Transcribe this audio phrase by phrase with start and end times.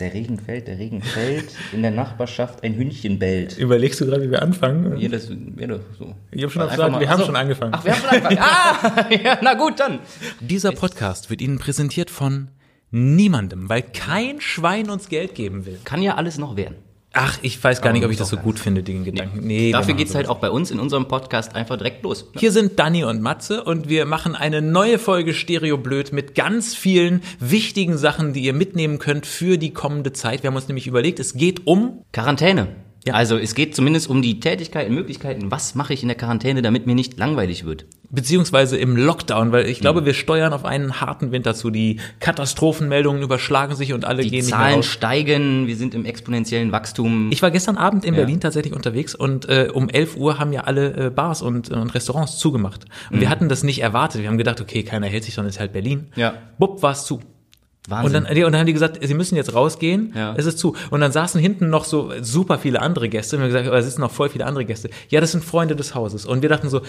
[0.00, 3.58] Der Regen fällt, der Regen fällt, in der Nachbarschaft ein Hündchen bellt.
[3.58, 4.96] Überlegst du gerade, wie wir anfangen?
[4.98, 6.14] Ja, das wäre doch so.
[6.30, 7.26] Ich habe schon gesagt, mal- wir haben Achso.
[7.26, 7.72] schon angefangen.
[7.74, 8.38] Ach, wir haben schon angefangen.
[8.40, 9.98] Ah, ja, na gut, dann.
[10.40, 12.48] Dieser Podcast wird Ihnen präsentiert von
[12.90, 15.78] niemandem, weil kein Schwein uns Geld geben will.
[15.84, 16.76] Kann ja alles noch werden.
[17.14, 19.40] Ach, ich weiß gar nicht, ob ich das so gut finde, den Gedanken.
[19.40, 22.30] Nee, wir Dafür geht's halt auch bei uns in unserem Podcast einfach direkt los.
[22.36, 26.74] Hier sind Danny und Matze und wir machen eine neue Folge Stereo Blöd mit ganz
[26.74, 30.42] vielen wichtigen Sachen, die ihr mitnehmen könnt für die kommende Zeit.
[30.42, 32.68] Wir haben uns nämlich überlegt, es geht um Quarantäne.
[33.08, 33.14] Ja.
[33.14, 35.50] Also es geht zumindest um die Tätigkeiten, Möglichkeiten.
[35.50, 37.84] Was mache ich in der Quarantäne, damit mir nicht langweilig wird?
[38.10, 41.68] beziehungsweise im Lockdown, weil ich glaube, wir steuern auf einen harten Winter zu.
[41.68, 44.86] Die Katastrophenmeldungen überschlagen sich und alle Die gehen nicht mehr Zahlen raus.
[44.86, 47.30] steigen, wir sind im exponentiellen Wachstum.
[47.30, 48.20] Ich war gestern Abend in Ja.
[48.20, 51.94] Berlin tatsächlich unterwegs und äh, um 11 Uhr haben ja alle äh, Bars und, und
[51.94, 52.86] Restaurants zugemacht.
[53.10, 54.22] Und wir hatten das nicht erwartet.
[54.22, 56.06] Wir haben gedacht, okay, keiner hält sich, sondern es ist halt Berlin.
[56.16, 56.32] Ja.
[56.58, 57.20] Bupp, war es zu.
[57.88, 58.16] Wahnsinn.
[58.16, 60.34] Und dann, und dann haben die gesagt, sie müssen jetzt rausgehen, Ja.
[60.36, 60.76] es ist zu.
[60.90, 63.36] Und dann saßen hinten noch so super viele andere Gäste.
[63.36, 64.90] Und wir haben gesagt, aber es sitzen noch voll viele andere Gäste.
[65.08, 66.26] Ja, das sind Freunde des Hauses.
[66.26, 66.82] Und wir dachten so,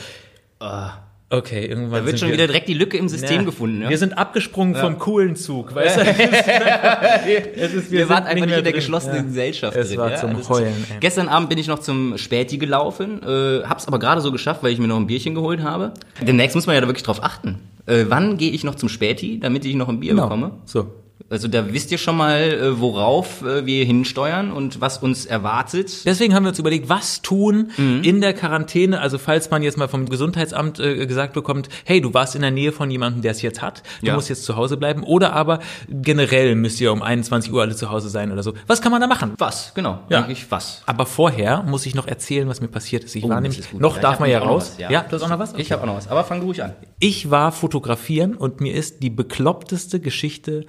[1.31, 2.00] okay, irgendwann Ah.
[2.00, 3.44] da wird sind schon wir, wieder direkt die Lücke im System Ja.
[3.44, 3.83] gefunden.
[3.83, 3.89] Ja?
[3.89, 6.02] Wir sind abgesprungen vom coolen Zug, weißt du?
[7.55, 9.22] Es ist, wir, sind waren einfach nicht in der geschlossenen Ja.
[9.23, 9.97] Gesellschaft Es drin.
[10.00, 10.17] war ja?
[10.17, 10.97] zum ist- Heulen, ey.
[11.00, 14.72] Gestern Abend bin ich noch zum Späti gelaufen, äh, hab's aber gerade so geschafft, weil
[14.73, 15.94] ich mir noch ein Bierchen geholt habe.
[16.25, 17.59] Demnächst muss man ja da wirklich drauf achten.
[17.90, 20.23] Äh, wann gehe ich noch zum Späti, damit ich noch ein Bier Genau.
[20.23, 20.52] bekomme?
[20.66, 20.88] So.
[21.30, 26.06] Also da wisst ihr schon mal, äh, worauf äh, wir hinsteuern und was uns erwartet.
[26.06, 28.02] Deswegen haben wir uns überlegt, was tun Mhm.
[28.03, 29.00] in der Quarantäne.
[29.02, 32.52] Also falls man jetzt mal vom Gesundheitsamt äh, gesagt bekommt, hey, du warst in der
[32.52, 34.16] Nähe von jemandem, der es jetzt hat, du Ja.
[34.16, 35.03] musst jetzt zu Hause bleiben.
[35.03, 38.54] Oder aber generell müsst ihr um 21 Uhr alle zu Hause sein oder so.
[38.67, 39.33] Was kann man da machen?
[39.38, 40.00] Was, genau.
[40.09, 40.23] Ja.
[40.23, 40.81] Eigentlich was.
[40.86, 43.16] Aber vorher muss ich noch erzählen, was mir passiert ist.
[43.16, 44.73] Ich Oh, war nämlich, noch Ja, darf man ja raus.
[44.78, 45.02] was, ja.
[45.04, 45.54] du hast auch noch was?
[45.58, 46.73] Ich habe auch noch was, aber fang ruhig an.
[47.00, 50.66] Ich war fotografieren und mir ist die bekloppteste Geschichte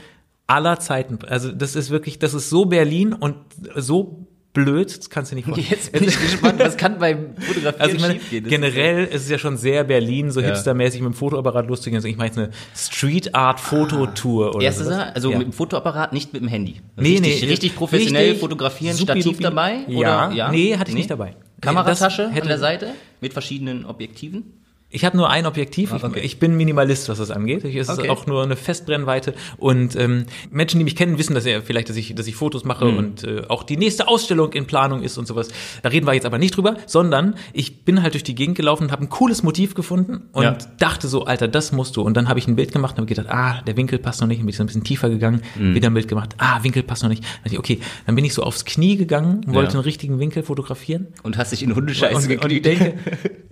[0.51, 1.19] aller Zeiten.
[1.29, 3.37] Also das ist wirklich, das ist so Berlin und
[3.77, 5.69] so blöd, das kannst du nicht vorstellen.
[5.71, 8.43] Jetzt bin ich gespannt, was kann beim Fotografieren Also ich meine, schiefgehen?
[8.45, 10.47] Das generell ist es ja schon sehr Berlin, so Ja.
[10.49, 11.95] hipstermäßig mit dem Fotoapparat lustig.
[11.95, 14.97] Also ich mache jetzt eine Street Art Fototour oder Erste sowas.
[14.97, 15.39] Sache, also ja.
[15.39, 16.81] mit dem Fotoapparat, nicht mit dem Handy.
[16.97, 18.97] Nee, richtig, nee, richtig professionell richtig fotografieren.
[18.97, 19.85] Stativ dabei?
[19.87, 20.51] Ja, Oder?
[20.51, 21.37] nee, hatte ich nicht dabei.
[21.61, 22.89] Kameratasche Das hätte- an der Seite
[23.21, 24.60] mit verschiedenen Objektiven?
[24.93, 25.93] Ich habe nur ein Objektiv.
[25.95, 26.21] Ich, Ah, okay.
[26.21, 27.65] ich bin Minimalist, was das angeht.
[27.65, 28.03] Ich, es Okay.
[28.03, 29.35] ist auch nur eine Festbrennweite.
[29.57, 32.65] Und ähm, Menschen, die mich kennen, wissen, dass ja vielleicht, dass ich, dass ich Fotos
[32.65, 32.99] mache Mhm.
[32.99, 35.49] und äh, auch die nächste Ausstellung in Planung ist und sowas.
[35.83, 38.85] Da reden wir jetzt aber nicht drüber, sondern ich bin halt durch die Gegend gelaufen
[38.85, 40.59] und habe ein cooles Motiv gefunden und Ja.
[40.79, 42.03] dachte so, Alter, das musst du.
[42.03, 44.27] Und dann habe ich ein Bild gemacht und habe gedacht, ah, der Winkel passt noch
[44.29, 44.39] nicht.
[44.41, 45.75] Dann bin ich so ein bisschen tiefer gegangen, Mhm.
[45.77, 46.35] wieder ein Bild gemacht.
[46.39, 47.23] Ah, Winkel passt noch nicht.
[47.23, 49.79] Dann dachte ich, okay, dann bin ich so aufs Knie gegangen und wollte Ja.
[49.79, 51.09] einen richtigen Winkel fotografieren.
[51.23, 52.65] Und hast dich in Hundescheiße und, und gekniet.
[52.65, 52.95] denke,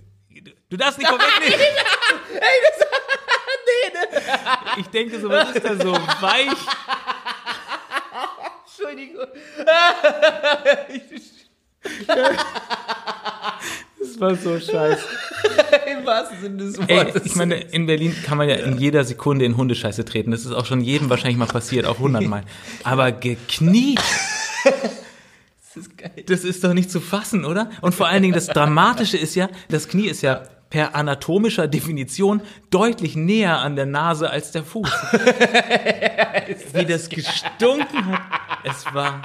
[0.69, 1.59] du darfst nicht vorwegnehmen.
[4.77, 6.47] Ich denke so, was ist da so weich?
[8.65, 9.27] Entschuldigung.
[13.99, 15.03] Das war so scheiße.
[15.91, 17.25] Im wahrsten Sinne des Ey, Wortes.
[17.25, 20.31] ich meine, in Berlin kann man ja in jeder Sekunde in Hundescheiße treten.
[20.31, 22.43] Das ist auch schon jedem wahrscheinlich mal passiert, auch hundertmal.
[22.83, 24.01] Aber gekniet,
[24.63, 26.11] das ist geil.
[26.25, 27.69] das ist doch nicht zu fassen, oder?
[27.81, 32.41] Und vor allen Dingen das Dramatische ist ja, das Knie ist ja per anatomischer Definition
[32.69, 34.89] deutlich näher an der Nase als der Fuß.
[36.73, 38.21] Wie das gestunken hat.
[38.63, 39.21] Es war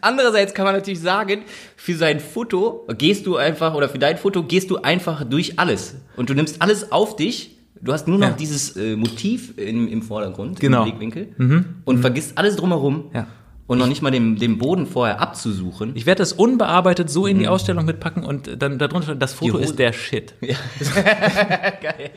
[0.00, 1.42] Andererseits kann man natürlich sagen,
[1.76, 5.96] für sein Foto gehst du einfach, oder für dein Foto gehst du einfach durch alles.
[6.16, 7.58] Und du nimmst alles auf dich.
[7.80, 8.32] Du hast nur noch Ja.
[8.34, 10.84] dieses äh, Motiv im, im Vordergrund, Genau.
[10.84, 11.74] im Blickwinkel.
[11.84, 13.10] Und vergisst alles drumherum.
[13.14, 13.26] Ja.
[13.66, 15.92] Und noch nicht mal den, den Boden vorher abzusuchen.
[15.96, 19.78] Ich werde das unbearbeitet so in die Ausstellung mitpacken und dann darunter das Foto ist
[19.78, 20.34] der Shit.
[20.40, 22.10] Geil.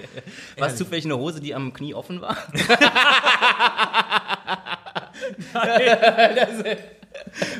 [0.57, 2.35] War es zufällig eine Hose, die am Knie offen war?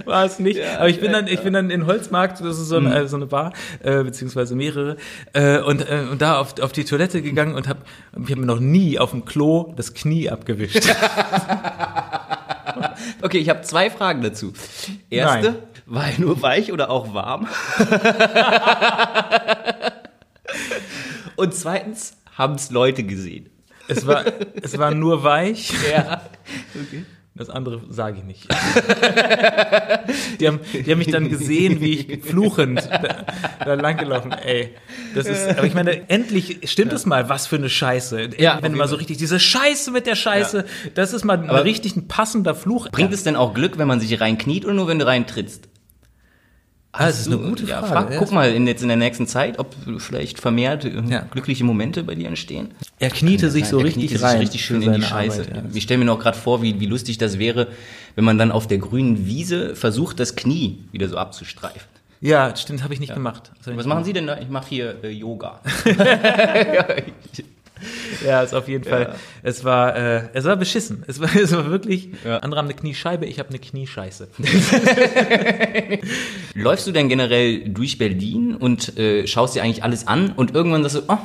[0.06, 0.60] War es nicht.
[0.62, 3.16] Aber ich bin dann, ich bin dann in Holzmarkt, das ist so eine, äh, so
[3.16, 3.54] eine Bar,
[3.84, 4.98] äh, beziehungsweise mehrere,
[5.34, 7.80] äh, und, äh, und da auf, auf die Toilette gegangen und habe
[8.26, 10.88] ich hab mir noch nie auf dem Klo das Knie abgewischt.
[13.22, 14.54] Okay, ich habe zwei Fragen dazu.
[15.10, 15.56] Erste, Nein.
[15.86, 17.48] war er nur weich oder auch warm?
[21.36, 23.50] Und zweitens, haben es Leute gesehen?
[23.88, 24.26] es war,
[24.62, 25.74] es war nur weich.
[25.90, 26.22] Ja.
[27.38, 28.48] Das andere sage ich nicht.
[30.40, 33.26] die, haben, die haben mich dann gesehen, wie ich fluchend da,
[33.64, 34.32] da langgelaufen.
[34.32, 34.74] Ey,
[35.14, 35.48] das ist.
[35.48, 38.30] Aber ich meine, endlich stimmt es mal, was für eine Scheiße.
[38.40, 41.96] Ja, wenn mal so richtig diese Scheiße mit der Scheiße, das ist mal, mal richtig
[41.96, 42.90] ein passender Fluch.
[42.90, 45.70] Bringt es denn auch Glück, wenn man sich reinkniet oder nur wenn du reintrittst?
[46.98, 47.88] Ah, das ist eine gute ja, Frage.
[47.94, 48.18] Frag, Ja.
[48.20, 51.22] guck mal in, jetzt in der nächsten Zeit, ob vielleicht vermehrt äh, Ja.
[51.32, 52.70] glückliche Momente bei dir entstehen.
[53.00, 54.40] Er kniete sich so Er richtig kniete sich rein.
[54.40, 55.42] richtig schön in die Scheiße.
[55.44, 55.64] Arbeit, ja.
[55.74, 57.68] Ich stelle mir noch gerade vor, wie, wie lustig das wäre,
[58.16, 61.82] wenn man dann auf der grünen Wiese versucht, das Knie wieder so abzustreifen.
[62.20, 63.52] Ja, stimmt, habe ich nicht gemacht.
[63.66, 64.40] Was machen Sie denn da?
[64.40, 65.62] Ich mache hier äh, Yoga.
[68.26, 69.16] Ja, ist auf jeden Fall.
[69.44, 71.04] Es war, äh, es war beschissen.
[71.08, 72.10] Es war, es war wirklich.
[72.26, 72.38] Ja.
[72.40, 74.28] Andere haben eine Kniescheibe, ich habe eine Kniescheiße.
[76.56, 80.84] Läufst du denn generell durch Berlin und äh, schaust dir eigentlich alles an und irgendwann
[80.84, 81.18] sagst du, oh,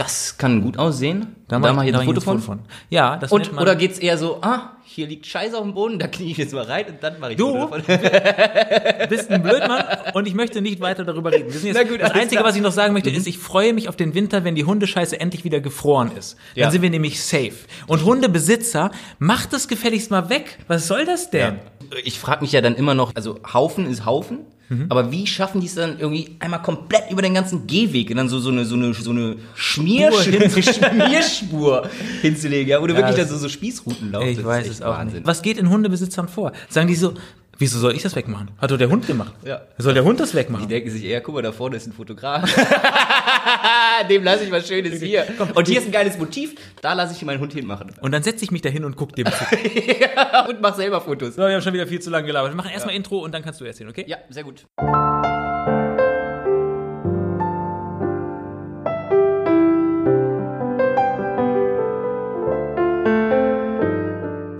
[0.00, 1.36] das kann gut aussehen.
[1.46, 2.60] Da, da mache ich ein Foto von.
[2.88, 6.06] Ja, das Und, oder geht's eher so, ah, hier liegt Scheiße auf dem Boden, da
[6.06, 7.54] knie ich jetzt mal rein und dann mache ich Du?
[7.54, 9.08] ein Foto davon.
[9.10, 11.52] bist ein Blödmann und ich möchte nicht weiter darüber reden.
[11.74, 12.42] Na gut, das Einzige, klar.
[12.44, 12.48] Mhm.
[12.48, 15.20] was ich noch sagen möchte, ist, ich freue mich auf den Winter, wenn die Hundescheiße
[15.20, 16.36] endlich wieder gefroren ist.
[16.54, 16.70] Dann Ja.
[16.70, 17.52] sind wir nämlich safe.
[17.86, 20.58] Und Hundebesitzer, macht das gefälligst mal weg.
[20.66, 21.58] Was soll das denn?
[22.04, 24.38] Ich frage mich ja dann immer noch, also Haufen ist Haufen,
[24.72, 24.86] Mhm.
[24.88, 28.28] aber wie schaffen die es dann irgendwie einmal komplett über den ganzen Gehweg und dann
[28.28, 31.88] so, so eine, so eine, so eine Schmier Spur Schmierspur
[32.22, 34.28] hinzulegen, ja, wo du wirklich das- dann so, so Spießrouten laufst.
[34.28, 35.18] Ich Das ist weiß es auch Wahnsinn.
[35.18, 35.26] nicht.
[35.26, 36.52] Was geht in Hundebesitzern vor?
[36.68, 37.14] Sagen die so,
[37.60, 38.50] wieso soll ich das wegmachen?
[38.58, 39.32] Hat doch der Hund gemacht.
[39.44, 39.60] Ja.
[39.78, 40.66] Soll der Hund das wegmachen?
[40.66, 42.50] Die denken sich eher, guck mal, da vorne ist ein Fotograf.
[44.08, 45.26] Dem lasse ich was Schönes hier.
[45.54, 47.92] Und hier ist ein geiles Motiv, da lasse ich meinen Hund hinmachen.
[48.00, 49.32] Und dann setze ich mich da hin und guck dem zu.
[50.48, 51.36] Und mach selber Fotos.
[51.36, 52.52] So, wir haben schon wieder viel zu lange gelabert.
[52.52, 54.04] Wir machen erstmal Intro und dann kannst du erzählen, okay?
[54.08, 54.64] Ja, sehr gut.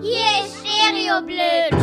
[0.03, 1.71] Hier ist Stereoblöd.
[1.73, 1.80] Der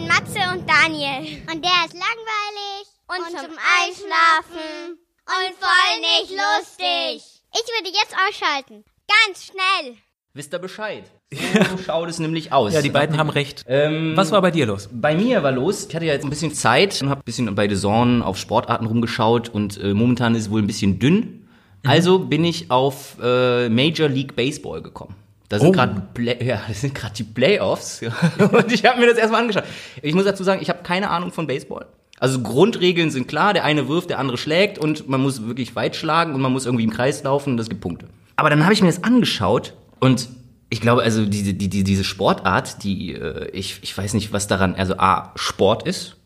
[0.00, 1.42] von Matze und Daniel.
[1.52, 7.42] Und der ist langweilig und, zum Einschlafen und voll nicht lustig.
[7.52, 8.84] Ich würde jetzt ausschalten.
[9.08, 9.96] Ganz schnell.
[10.32, 11.04] Wisst ihr Bescheid?
[11.70, 12.72] So schaut es nämlich aus.
[12.72, 13.64] Ja, die beiden haben recht.
[13.68, 14.88] Ähm, Was war bei dir los?
[14.92, 17.54] Bei mir war los, ich hatte ja jetzt ein bisschen Zeit und habe ein bisschen
[17.54, 21.48] bei The Zone auf Sportarten rumgeschaut und äh, momentan ist es wohl ein bisschen dünn.
[21.86, 25.14] Also bin ich auf äh, Major League Baseball gekommen.
[25.50, 25.72] Da sind Oh.
[25.72, 26.02] gerade
[26.42, 28.00] ja, das sind gerade die Playoffs
[28.52, 29.64] und ich habe mir das erstmal angeschaut.
[30.00, 31.86] Ich muss dazu sagen, ich habe keine Ahnung von Baseball.
[32.18, 35.96] Also Grundregeln sind klar, der eine wirft, der andere schlägt und man muss wirklich weit
[35.96, 38.06] schlagen und man muss irgendwie im Kreis laufen und das gibt Punkte.
[38.36, 40.28] Aber dann habe ich mir das angeschaut und
[40.68, 44.46] ich glaube, also diese, die, die, diese Sportart, die, äh, ich, ich weiß nicht, was
[44.46, 46.16] daran, also A, Sport ist.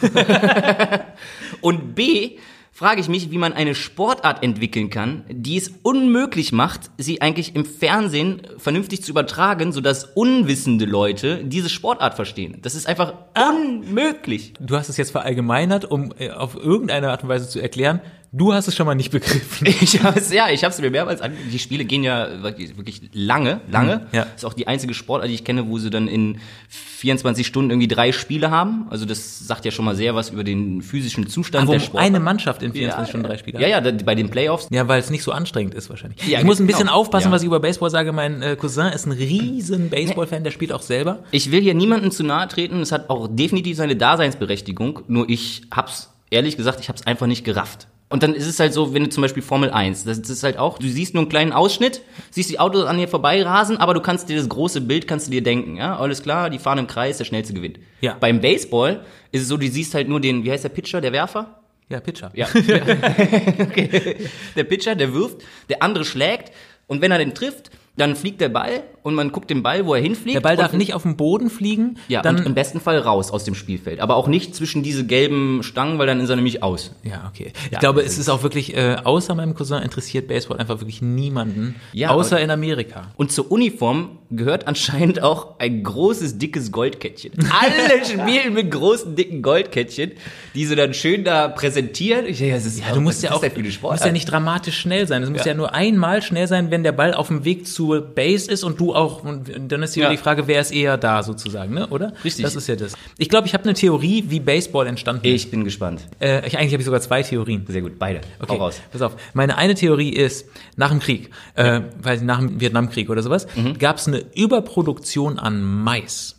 [1.60, 2.38] Und B,
[2.80, 7.54] frage ich mich, wie man eine Sportart entwickeln kann, die es unmöglich macht, sie eigentlich
[7.54, 12.56] im Fernsehen vernünftig zu übertragen, sodass unwissende Leute diese Sportart verstehen.
[12.62, 14.54] Das ist einfach unmöglich.
[14.60, 18.00] Du hast es jetzt verallgemeinert, um äh, auf irgendeine Art und Weise zu erklären,
[18.32, 19.66] du hast es schon mal nicht begriffen.
[19.80, 21.32] Ich hab's, ja, ich habe es mir mehrmals an.
[21.52, 23.96] Die Spiele gehen ja wirklich, lange, lange.
[24.10, 24.22] Mhm, ja.
[24.36, 26.38] Ist auch die einzige Sportart, die ich kenne, wo sie dann in
[26.68, 28.86] 24 Stunden irgendwie drei Spiele haben.
[28.90, 32.06] Also das sagt ja schon mal sehr was über den physischen Zustand Wo der Sportart.
[32.06, 34.68] eine Mannschaft in 24 Stunden drei Spiele Ja, ja, bei den Playoffs.
[34.70, 36.26] Ja, weil es nicht so anstrengend ist wahrscheinlich.
[36.28, 36.98] Ja, ich muss ein bisschen genau.
[36.98, 37.32] aufpassen, Ja.
[37.32, 38.12] was ich über Baseball sage.
[38.12, 41.20] Mein äh, Cousin ist ein riesen Baseball-Fan, der spielt auch selber.
[41.30, 42.80] Ich will hier niemandem zu nahe treten.
[42.80, 45.00] Es hat auch definitiv seine Daseinsberechtigung.
[45.08, 47.88] Nur ich hab's, ehrlich gesagt, ich hab's einfach nicht gerafft.
[48.10, 50.58] Und dann ist es halt so, wenn du zum Beispiel Formel 1, das ist halt
[50.58, 54.00] auch, du siehst nur einen kleinen Ausschnitt, siehst die Autos an dir vorbeirasen, aber du
[54.00, 56.88] kannst dir das große Bild, kannst du dir denken, ja, alles klar, die fahren im
[56.88, 57.78] Kreis, der schnellste gewinnt.
[58.00, 58.16] Ja.
[58.18, 61.12] Beim Baseball ist es so, du siehst halt nur den, wie heißt der Pitcher, der
[61.12, 61.60] Werfer?
[61.88, 62.32] Ja, Pitcher.
[62.34, 62.48] Ja.
[62.54, 64.16] okay.
[64.56, 66.52] Der Pitcher, der wirft, der andere schlägt
[66.88, 67.70] und wenn er den trifft,
[68.00, 70.36] dann fliegt der Ball und man guckt den Ball, wo er hinfliegt.
[70.36, 71.96] Der Ball darf nicht auf den Boden fliegen.
[72.08, 74.00] ja, dann und im besten Fall raus aus dem Spielfeld.
[74.00, 76.94] Aber auch nicht zwischen diese gelben Stangen, weil dann ist er nämlich aus.
[77.02, 77.52] Ja, okay.
[77.66, 81.00] Ich Ja, glaube, es ist auch wirklich, äh, außer meinem Cousin interessiert Baseball einfach wirklich
[81.02, 81.76] niemanden.
[81.92, 83.08] Ja, außer in Amerika.
[83.16, 87.32] Und zur Uniform gehört anscheinend auch ein großes, dickes Goldkettchen.
[87.50, 90.12] Alle spielen mit großen, dicken Goldkettchen,
[90.54, 92.26] die sie dann schön da präsentieren.
[92.26, 93.42] Ich denke, das ist Ja, du musst ja auch,
[93.82, 95.22] musst ja nicht dramatisch schnell sein.
[95.22, 95.48] Es muss ja.
[95.48, 95.54] Ja.
[95.54, 98.94] nur einmal schnell sein, wenn der Ball auf dem Weg zur Base ist und du
[98.94, 99.24] auch.
[99.24, 100.10] Und dann ist hier Ja.
[100.10, 101.86] die Frage, wer ist eher da sozusagen, ne?
[101.88, 102.12] Oder?
[102.24, 102.44] Richtig.
[102.44, 102.94] Das ist ja das.
[103.18, 105.44] Ich glaube, ich habe eine Theorie, wie Baseball entstanden ist.
[105.44, 106.02] Ich bin gespannt.
[106.20, 107.64] Äh, ich, eigentlich habe ich sogar zwei Theorien.
[107.68, 108.20] Sehr gut, beide.
[108.38, 108.80] Okay, Hau raus.
[108.92, 109.16] pass auf.
[109.34, 113.78] Meine eine Theorie ist, nach dem Krieg, äh, weil nach dem Vietnamkrieg oder sowas, Mhm.
[113.78, 116.36] gab es eine Überproduktion an Mais.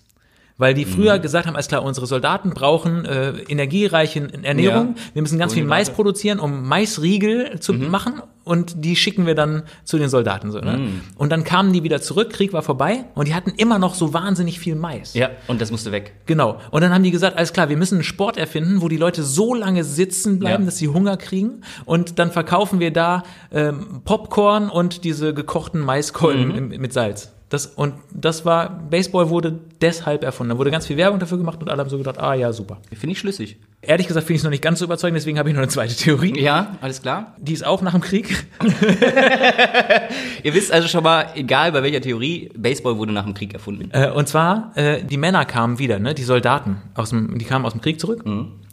[0.61, 1.21] Weil die früher Mhm.
[1.23, 4.93] gesagt haben, alles klar, unsere Soldaten brauchen äh, energiereiche Ernährung.
[4.95, 5.03] Ja.
[5.15, 7.89] Wir müssen ganz viel Mais produzieren, um Maisriegel zu Mhm.
[7.89, 10.51] machen und die schicken wir dann zu den Soldaten.
[10.51, 10.79] So, ne?
[11.15, 14.13] Und dann kamen die wieder zurück, Krieg war vorbei und die hatten immer noch so
[14.13, 15.15] wahnsinnig viel Mais.
[15.15, 16.13] Ja, und das musste weg.
[16.27, 16.59] Genau.
[16.69, 19.23] Und dann haben die gesagt, alles klar, wir müssen einen Sport erfinden, wo die Leute
[19.23, 20.65] so lange sitzen bleiben, Ja.
[20.67, 21.61] dass sie Hunger kriegen.
[21.85, 27.31] Und dann verkaufen wir da ähm, Popcorn und diese gekochten Maiskolben im, mit Salz.
[27.51, 30.51] Das, und das war, Baseball wurde deshalb erfunden.
[30.51, 32.77] Da wurde ganz viel Werbung dafür gemacht und alle haben so gedacht, ah ja, super.
[32.93, 33.58] Finde ich schlüssig.
[33.81, 35.67] Ehrlich gesagt finde ich es noch nicht ganz so überzeugend, deswegen habe ich noch eine
[35.67, 36.39] zweite Theorie.
[36.39, 37.36] Ja, alles klar.
[37.39, 38.46] Die ist auch nach dem Krieg.
[40.43, 43.89] Ihr wisst also schon mal, egal bei welcher Theorie, Baseball wurde nach dem Krieg erfunden.
[43.91, 46.13] Äh, und zwar, äh, die Männer kamen wieder, ne?
[46.13, 48.24] die Soldaten, aus dem, die kamen aus dem Krieg zurück.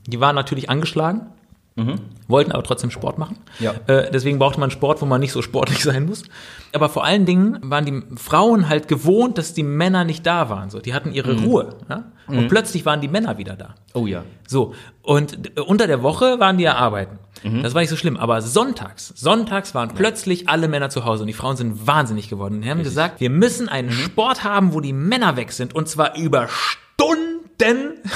[0.07, 1.23] Die waren natürlich angeschlagen,
[2.29, 3.39] wollten aber trotzdem Sport machen.
[3.59, 3.75] Ja.
[3.87, 6.25] Äh, deswegen brauchte man Sport, wo man nicht so sportlich sein muss.
[6.73, 10.71] Aber vor allen Dingen waren die Frauen halt gewohnt, dass die Männer nicht da waren.
[10.71, 11.77] So, die hatten ihre Ruhe.
[11.89, 12.05] Ja?
[12.27, 13.75] Und plötzlich waren die Männer wieder da.
[13.95, 14.25] Oh ja.
[14.47, 17.19] So, und äh, unter der Woche waren die ja arbeiten.
[17.63, 18.17] Das war nicht so schlimm.
[18.17, 22.57] Aber sonntags, sonntags waren plötzlich alle Männer zu Hause und die Frauen sind wahnsinnig geworden.
[22.57, 25.75] Und die haben gesagt, wir müssen einen Sport haben, wo die Männer weg sind.
[25.75, 27.38] Und zwar über Stunden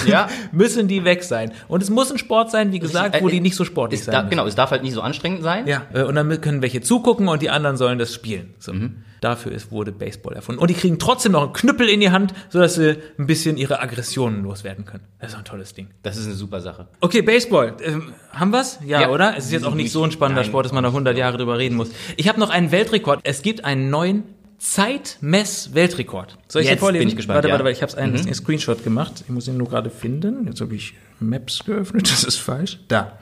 [0.07, 0.29] Ja.
[0.53, 1.53] müssen die weg sein.
[1.69, 4.29] Und es muss ein Sport sein, wie gesagt, wo Äh, die nicht so sportlich müssen.
[4.31, 5.67] genau, es darf halt nicht so anstrengend sein.
[5.67, 8.55] Ja, äh, und dann können welche zugucken und die anderen sollen das spielen.
[8.59, 8.73] So.
[8.73, 8.97] Mhm.
[9.21, 10.61] Dafür ist, wurde Baseball erfunden.
[10.61, 13.81] Und die kriegen trotzdem noch einen Knüppel in die Hand, sodass sie ein bisschen ihre
[13.81, 15.05] Aggressionen loswerden können.
[15.21, 15.89] Das ist ein tolles Ding.
[16.03, 16.89] Das ist eine super Sache.
[17.01, 17.77] Okay, Baseball.
[17.85, 18.81] Ähm, haben wir's?
[18.85, 19.11] Ja, Ja.
[19.11, 19.37] oder?
[19.37, 20.51] Es ist jetzt auch nicht so ein spannender Nein.
[20.51, 21.91] Sport, dass man da 100 Jahre drüber reden muss.
[22.17, 23.21] Ich habe noch einen Weltrekord.
[23.23, 24.25] Es gibt einen neuen
[24.63, 26.39] Zeitmess-Weltrekord.
[26.47, 27.01] Soll ich Jetzt den vorlesen?
[27.01, 27.55] bin ich gespannt, Warte, ja.
[27.55, 27.77] warte, warte.
[27.77, 29.25] Ich habe einen, einen Screenshot gemacht.
[29.25, 30.47] Ich muss ihn nur gerade finden.
[30.47, 32.09] Jetzt habe ich Maps geöffnet.
[32.13, 32.79] Das ist falsch.
[32.87, 33.19] Da.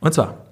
[0.00, 0.46] Und zwar.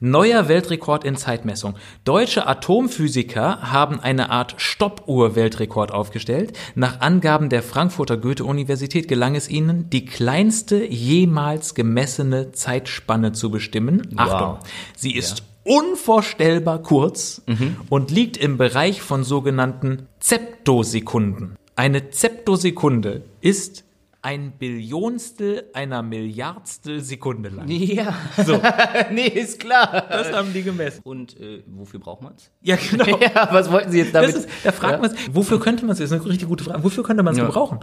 [0.00, 1.74] Neuer Weltrekord in Zeitmessung.
[2.04, 6.56] Deutsche Atomphysiker haben eine Art Stoppuhr-Weltrekord aufgestellt.
[6.74, 14.06] Nach Angaben der Frankfurter Goethe-Universität gelang es ihnen, die kleinste jemals gemessene Zeitspanne zu bestimmen.
[14.16, 14.58] Achtung,
[14.94, 17.42] sie ist unvorstellbar kurz
[17.90, 21.56] und liegt im Bereich von sogenannten Zeptosekunden.
[21.74, 23.84] Eine Zeptosekunde ist
[24.22, 27.68] ein Billionstel einer Milliardstel Sekunde lang.
[27.68, 28.12] Ja.
[28.44, 28.60] So.
[29.12, 30.04] nee, ist klar.
[30.08, 31.00] Das haben die gemessen.
[31.04, 32.50] Und äh, wofür braucht man es?
[32.62, 33.04] Ja, genau.
[33.20, 34.34] Ja, was wollten Sie jetzt damit?
[34.34, 35.08] Ist, da fragt Ja.
[35.08, 37.38] man wofür könnte man es, das ist eine richtig gute Frage, wofür könnte man es
[37.38, 37.44] Ja.
[37.46, 37.80] gebrauchen?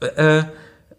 [0.00, 0.42] Äh,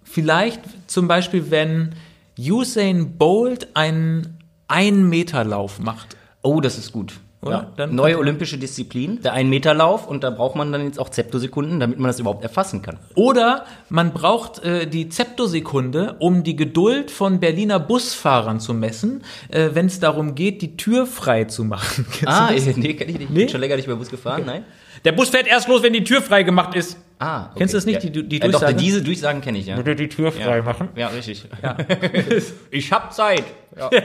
[0.01, 1.93] vielleicht zum Beispiel, wenn
[2.39, 6.16] Usain Bolt einen Ein-Meter-Lauf macht.
[6.47, 7.13] Oh, das ist gut.
[7.41, 7.71] Oder?
[7.77, 7.87] Ja.
[7.87, 12.07] Neue olympische Disziplin, der Ein-Meter-Lauf und da braucht man dann jetzt auch Zeptosekunden, damit man
[12.07, 12.97] das überhaupt erfassen kann.
[13.15, 19.69] Oder man braucht äh, die Zeptosekunde, um die Geduld von Berliner Busfahrern zu messen, äh,
[19.73, 22.07] wenn es darum geht, die Tür frei zu machen.
[22.11, 23.29] Kennst Ah, nee, kenn ich nicht.
[23.29, 23.39] Nee?
[23.39, 24.63] Bin schon länger nicht mehr Bus gefahren, nein?
[25.05, 26.97] Der Bus fährt erst los, wenn die Tür frei gemacht ist.
[27.19, 27.53] Ah, okay.
[27.59, 28.09] Kennst du das nicht, Ja.
[28.11, 29.77] die- die äh, Doch, diese Durchsagen kenne ich, ja.
[29.77, 30.89] Oder die Tür frei machen.
[30.95, 31.45] Ja, richtig.
[32.71, 33.43] ich hab Zeit.
[33.75, 33.89] Ja.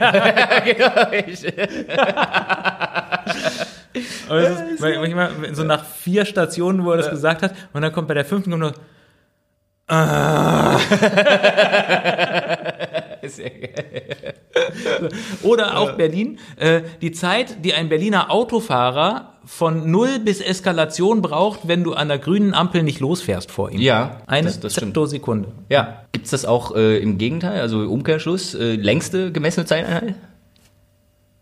[4.27, 7.81] Aber es ist, weil- manchmal, so nach vier Stationen, wo er das gesagt hat, und
[7.81, 8.73] dann kommt bei der fünften kommt noch,
[13.25, 14.33] Sehr geil.
[15.43, 21.67] oder auch Berlin, äh, die Zeit, die ein Berliner Autofahrer von Null bis Eskalation braucht,
[21.67, 23.79] wenn du an der grünen Ampel nicht losfährst vor ihm.
[23.81, 24.89] Ja, Eine das, das stimmt.
[24.93, 25.49] Zeptosekunde.
[25.69, 26.03] Ja.
[26.11, 30.15] Gibt's das auch äh, im Gegenteil, also Umkehrschluss, äh, längste gemessene Zeiteinheit?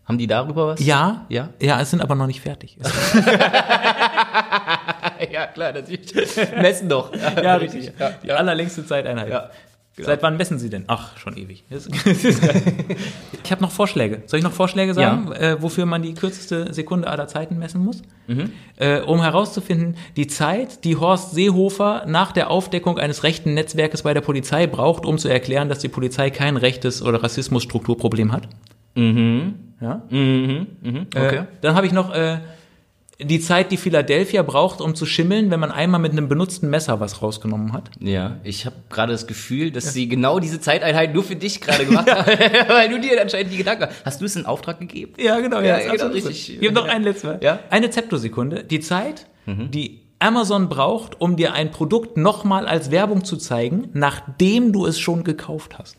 [0.04, 0.84] Haben die darüber was?
[0.84, 1.50] Ja, Ja?
[1.60, 2.76] ja, es sind aber noch nicht fertig.
[5.30, 6.14] Ja, klar, natürlich.
[6.60, 7.12] Messen doch.
[7.14, 7.92] ja, richtig.
[7.98, 9.28] Ja, Die allerlängste Zeiteinheit.
[9.30, 9.50] Ja,
[9.96, 10.06] genau.
[10.06, 10.84] Seit wann messen Sie denn?
[10.86, 11.64] Ach, schon ewig.
[13.44, 14.22] Ich habe noch Vorschläge.
[14.26, 18.02] Soll ich noch Vorschläge sagen, äh, wofür man die kürzeste Sekunde aller Zeiten messen muss?
[18.76, 24.14] Äh, um herauszufinden, die Zeit, die Horst Seehofer nach der Aufdeckung eines rechten Netzwerkes bei
[24.14, 28.48] der Polizei braucht, um zu erklären, dass die Polizei kein rechtes oder Rassismusstrukturproblem hat.
[29.80, 30.02] Ja?
[30.10, 31.36] Mhm, mhm, okay.
[31.36, 32.38] Äh, dann habe ich noch äh,
[33.24, 37.00] die Zeit, die Philadelphia braucht, um zu schimmeln, wenn man einmal mit einem benutzten Messer
[37.00, 37.90] was rausgenommen hat.
[38.00, 41.84] Ja, ich habe gerade das Gefühl, dass sie genau diese Zeiteinheit nur für dich gerade
[41.86, 42.26] gemacht haben,
[42.68, 44.04] weil du dir anscheinend die Gedanken hast.
[44.04, 45.12] Hast du es in Auftrag gegeben?
[45.18, 46.46] Ja, genau, Ja, ist genau, richtig.
[46.54, 46.60] so.
[46.60, 47.38] Wir haben noch ein letztes Mal.
[47.42, 47.54] Ja.
[47.54, 47.58] Mhm.
[47.70, 48.64] Eine Zeptosekunde.
[48.64, 54.72] Die Zeit, die Amazon braucht, um dir ein Produkt nochmal als Werbung zu zeigen, nachdem
[54.72, 55.96] du es schon gekauft hast.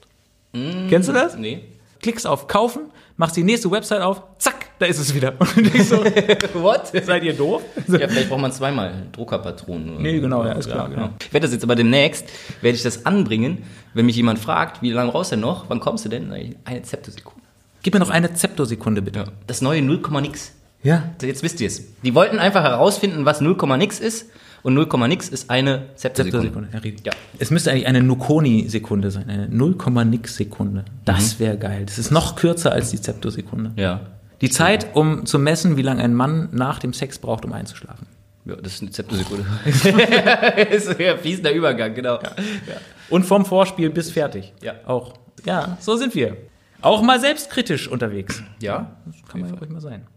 [0.54, 1.36] Kennst du das?
[1.36, 1.42] Mhm.
[1.42, 1.60] Nee.
[2.02, 2.84] Klickst auf Kaufen,
[3.18, 5.34] machst die nächste Website auf, zack, da ist es wieder.
[5.40, 6.04] Und denkst so,
[6.54, 6.88] What?
[7.06, 7.62] seid ihr doof?
[7.88, 9.94] Ja, vielleicht braucht man zweimal Druckerpatronen.
[9.96, 11.02] oder Nee, genau, ja, ist klar, genau.
[11.04, 11.14] ja.
[11.22, 12.26] Ich werde das jetzt aber demnächst,
[12.62, 15.70] werde ich das anbringen, wenn mich jemand fragt, wie lange brauchst du denn noch?
[15.70, 16.32] Wann kommst du denn?
[16.34, 17.42] Ich, Eine Zeptosekunde.
[17.84, 19.20] Gib mir noch eine Zeptosekunde, bitte.
[19.20, 19.26] Ja.
[19.46, 20.54] Das neue 0, nix.
[20.84, 21.04] Ja.
[21.20, 21.84] So, Jetzt wisst ihr es.
[22.02, 24.28] Die wollten einfach herausfinden, was 0, nix ist.
[24.64, 26.48] Und 0, nix ist eine Zeptosekunde.
[26.48, 27.12] Zeptosekunde, ja.
[27.12, 27.12] Ja.
[27.38, 30.86] Es müsste eigentlich eine Nukoni-Sekunde sein, eine 0,nix-Sekunde.
[31.04, 31.86] Das wäre geil.
[31.86, 33.74] Das ist noch kürzer als die Zeptosekunde.
[33.76, 34.00] Ja.
[34.40, 38.08] Die Zeit, um zu messen, wie lange ein Mann nach dem Sex braucht, um einzuschlafen.
[38.46, 39.46] Ja, das ist eine Zeptosekunde.
[40.72, 42.20] ist ja fließender Übergang, genau.
[43.10, 44.54] Und vom Vorspiel bis fertig.
[44.62, 44.76] Ja.
[44.86, 45.14] Auch.
[45.46, 46.38] Ja, so sind wir.
[46.82, 48.44] Auch mal selbstkritisch unterwegs.
[48.60, 48.98] Ja.
[49.06, 50.08] Das kann man ja ruhig mal sein.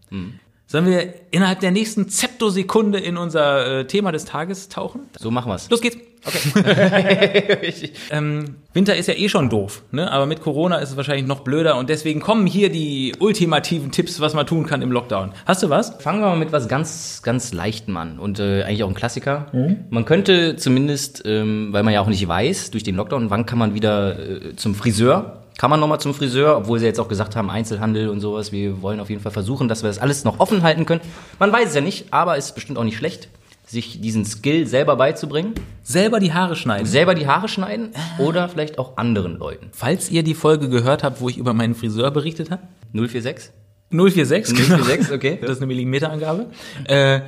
[0.69, 5.03] Sollen wir innerhalb der nächsten Zeptosekunde in unser äh, Thema des Tages tauchen?
[5.17, 5.69] So machen wir's.
[5.69, 5.97] Los geht's.
[8.11, 10.11] ähm, Winter ist ja eh schon doof, ne?
[10.11, 14.19] aber mit Corona ist es wahrscheinlich noch blöder und deswegen kommen hier die ultimativen Tipps,
[14.19, 15.31] was man tun kann im Lockdown.
[15.45, 15.91] Hast du was?
[15.99, 19.45] Fangen wir mal mit was ganz, ganz Leichtem an und äh, eigentlich auch ein Klassiker.
[19.89, 23.59] Man könnte zumindest, ähm, weil man ja auch nicht weiß, durch den Lockdown, wann kann
[23.59, 25.46] man wieder äh, zum Friseur?
[25.57, 28.51] Kann man nochmal zum Friseur, obwohl sie jetzt auch gesagt haben, Einzelhandel und sowas.
[28.51, 31.01] Wir wollen auf jeden Fall versuchen, dass wir das alles noch offen halten können.
[31.39, 33.27] Man weiß es ja nicht, aber es ist bestimmt auch nicht schlecht,
[33.65, 35.55] sich diesen Skill selber beizubringen.
[35.81, 36.85] Selber die Haare schneiden.
[36.85, 39.69] Selber die Haare schneiden oder vielleicht auch anderen Leuten.
[39.73, 42.61] Falls ihr die Folge gehört habt, wo ich über meinen Friseur berichtet habe,
[42.93, 43.51] 046?
[43.89, 44.83] 046, genau.
[44.83, 45.39] 046, okay.
[45.41, 46.47] Das ist eine Millimeterangabe.
[46.85, 47.21] Äh,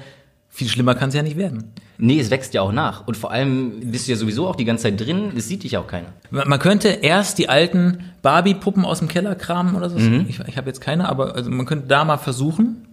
[0.59, 1.71] viel schlimmer kann es ja nicht werden.
[1.97, 3.07] Nee, es wächst ja auch nach.
[3.07, 5.77] Und vor allem bist du ja sowieso auch die ganze Zeit drin, es sieht dich
[5.77, 6.07] auch keiner.
[6.31, 9.97] Man könnte erst die alten Barbie-Puppen aus dem Keller kramen oder so.
[9.97, 12.85] Ich, ich habe jetzt keine, aber also man könnte da mal versuchen.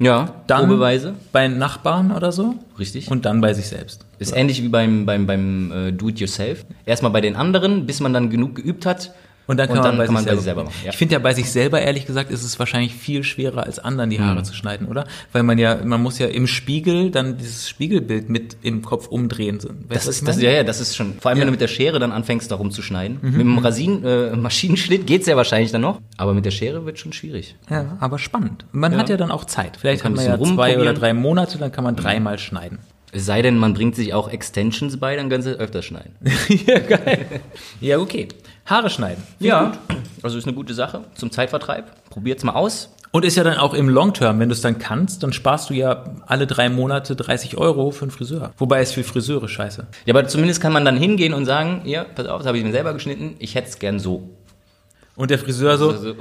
[0.00, 1.14] Ja, Dann probeweise.
[1.30, 2.56] bei Nachbarn oder so.
[2.76, 3.08] Richtig.
[3.08, 4.04] Und dann bei sich selbst.
[4.18, 6.64] Ist ähnlich wie beim, beim, beim äh, Do-it-yourself.
[6.84, 9.12] Erstmal bei den anderen, bis man dann genug geübt hat.
[9.46, 10.74] Und dann kann Und man, dann bei, kann sich man bei selber sich selber machen.
[10.84, 10.90] ja.
[10.90, 14.10] Ich finde ja bei sich selber, ehrlich gesagt, ist es wahrscheinlich viel schwerer als anderen
[14.10, 15.04] die Haare zu schneiden, oder?
[15.32, 19.58] Weil man ja, man muss ja im Spiegel dann dieses Spiegelbild mit im Kopf umdrehen.
[19.58, 21.14] Weißt Das ist, das, ja, ja, das ist schon.
[21.20, 21.42] Vor allem, Ja.
[21.42, 23.18] wenn du mit der Schere dann anfängst, da rumzuschneiden.
[23.22, 26.00] Mit dem Rasin, äh, Maschinenschnitt geht's ja wahrscheinlich dann noch.
[26.16, 27.56] Aber mit der Schere wird schon schwierig.
[27.68, 28.64] Ja, aber spannend.
[28.72, 28.98] Man Ja.
[28.98, 29.76] hat ja dann auch Zeit.
[29.76, 32.78] Vielleicht Man hat man ja zwei oder drei Monate, dann kann man dreimal schneiden.
[33.14, 36.14] Es sei denn, man bringt sich auch Extensions bei, dann können sie öfter schneiden.
[36.66, 37.26] ja, geil.
[37.80, 38.28] Ja, okay.
[38.66, 39.22] Haare schneiden.
[39.38, 39.72] Ja.
[40.22, 42.08] Also ist eine gute Sache zum Zeitvertreib.
[42.10, 42.90] Probiert's mal aus.
[43.10, 45.68] Und ist ja dann auch im Long Term, wenn du es dann kannst, dann sparst
[45.68, 48.52] du ja alle drei Monate 30 Euro für einen Friseur.
[48.56, 49.86] Wobei es für Friseure scheiße.
[50.06, 52.64] Ja, aber zumindest kann man dann hingehen und sagen, ja, pass auf, das habe ich
[52.64, 54.30] mir selber geschnitten, ich hätte es gern so.
[55.14, 56.14] Und der Friseur so, Also,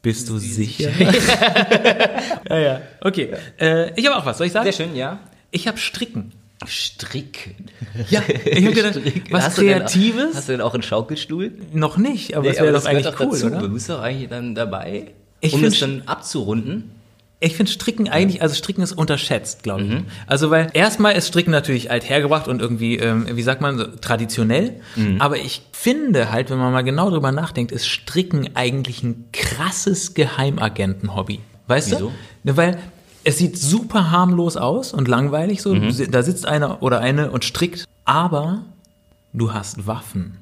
[0.00, 0.90] bist du sicher?
[2.48, 2.80] ja, ja.
[3.02, 3.34] Okay.
[3.58, 4.38] Äh, ich habe auch was.
[4.38, 4.64] Soll ich sagen?
[4.64, 5.18] sehr schön, ja.
[5.50, 6.32] Ich habe Stricken.
[6.66, 7.54] Strick.
[8.10, 9.00] Ja, ich habe gedacht,
[9.30, 10.34] was Hast du denn- Kreatives?
[10.36, 11.52] Hast du denn auch einen Schaukelstuhl?
[11.72, 13.46] Noch nicht, aber Nee, das wäre doch eigentlich cool, dazu.
[13.46, 13.58] oder?
[13.60, 16.90] Du bist doch eigentlich dann dabei, Ich um es dann abzurunden.
[17.42, 19.92] Ich finde Stricken eigentlich, also Stricken ist unterschätzt, glaube Mhm.
[19.92, 20.02] ich.
[20.26, 24.74] Also weil erstmal ist Stricken natürlich althergebracht und irgendwie, ähm, wie sagt man, so, traditionell.
[24.94, 25.22] Mhm.
[25.22, 30.12] Aber ich finde halt, wenn man mal genau drüber nachdenkt, ist Stricken eigentlich ein krasses
[30.12, 31.40] Geheimagenten-Hobby.
[31.66, 32.12] Weißt Wieso?
[32.44, 32.56] du?
[32.56, 32.78] Weil
[33.24, 35.74] es sieht super harmlos aus und langweilig so.
[35.74, 36.10] Mhm.
[36.10, 38.62] Da sitzt einer oder eine und strickt, aber
[39.32, 40.36] du hast Waffen.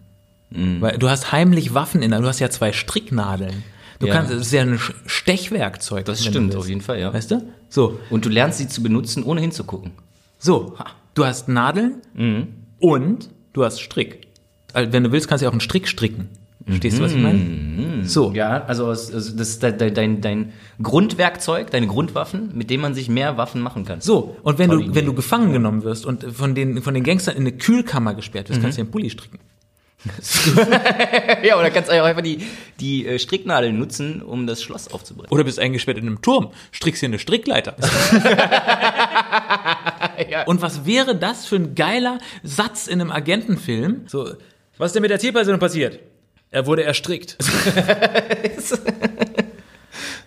[0.50, 3.64] Weil du hast heimlich Waffen in der, du hast ja zwei Stricknadeln.
[3.98, 4.14] Du Ja.
[4.14, 6.04] kannst, es ist ja ein Stechwerkzeug.
[6.06, 7.12] Das stimmt, auf jeden Fall, ja.
[7.12, 7.42] Weißt du?
[7.68, 9.92] So, Und du lernst sie zu benutzen, ohne hinzugucken.
[10.38, 10.74] so.
[11.14, 12.46] Du hast Nadeln Mhm.
[12.78, 14.28] und du hast Strick.
[14.72, 16.28] Also, wenn du willst, kannst du auch einen Strick stricken.
[16.68, 18.04] Verstehst du, was ich meine?
[18.04, 18.28] So.
[18.30, 18.34] Mhm.
[18.36, 20.52] Ja, also, also das ist dein, dein, dein
[20.82, 24.00] Grundwerkzeug, deine Grundwaffen, mit dem man sich mehr Waffen machen kann.
[24.02, 24.94] So, und wenn du, Idee.
[24.94, 28.48] wenn du gefangen genommen wirst und von den, von den Gangstern in eine Kühlkammer gesperrt
[28.48, 28.52] Mhm.
[28.54, 29.38] wirst, kannst du dir einen Pulli stricken.
[31.42, 32.38] Ja, oder kannst du auch einfach die,
[32.80, 35.32] die äh, Stricknadeln nutzen, um das Schloss aufzubrechen.
[35.32, 37.74] Oder bist eingesperrt in einem Turm, strickst dir eine Strickleiter.
[40.46, 44.02] Und was wäre das für ein geiler Satz in einem Agentenfilm?
[44.06, 44.30] So,
[44.76, 45.98] was ist denn mit der Zielperson passiert?
[46.50, 47.36] Er wurde erstrickt.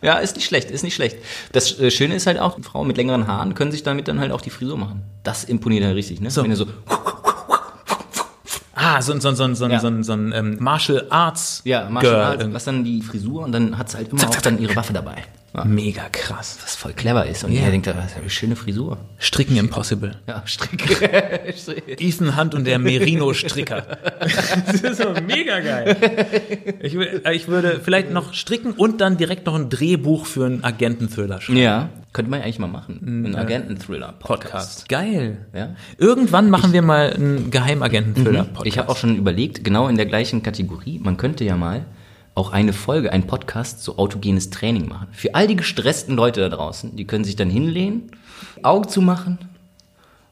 [0.04, 1.18] Ja, ist nicht schlecht, ist nicht schlecht.
[1.52, 4.32] Das äh, Schöne ist halt auch, Frauen mit längeren Haaren können sich damit dann halt
[4.32, 5.04] auch die Frisur machen.
[5.24, 6.32] Das imponiert halt richtig, ne?
[6.32, 6.42] So.
[6.42, 6.66] Wenn du so,
[8.74, 9.80] Ah, so, ein- so, so, so, Ja.
[9.80, 12.24] so, ein- so ein ähm, Martial Arts ja, Martial Girl.
[12.26, 14.92] Arts, was dann die Frisur und dann hat sie halt immer auch dann ihre Waffe
[14.92, 15.24] dabei.
[15.54, 16.58] Ja, Mega krass.
[16.64, 17.44] was voll clever ist.
[17.44, 17.60] Und Ja.
[17.60, 18.98] jeder denkt, das ist eine schöne Frisur.
[19.18, 20.16] Stricken Impossible.
[20.26, 20.82] Ja, Strick.
[22.00, 23.82] Ethan Hunt und der Merino-Stricker.
[24.20, 25.98] das ist so mega geil.
[26.82, 30.64] Ich, äh, ich würde vielleicht noch stricken und dann direkt noch ein Drehbuch für einen
[30.64, 31.60] Agenten-Thriller schreiben.
[31.60, 33.26] ja, könnte man eigentlich mal machen.
[33.26, 34.88] Ein Agenten-Thriller-Podcast.
[34.90, 35.46] Geil.
[35.54, 35.76] Ja.
[35.98, 38.68] Irgendwann machen wir mal einen Geheimagenten-Thriller-Podcast.
[38.68, 41.86] Ich habe auch schon überlegt, genau in der gleichen Kategorie, man könnte ja mal
[42.42, 45.08] auch eine Folge, einen Podcast so autogenes Training machen.
[45.12, 48.12] Für all die gestressten Leute da draußen, die können sich dann hinlehnen,
[48.64, 49.38] Augen zu machen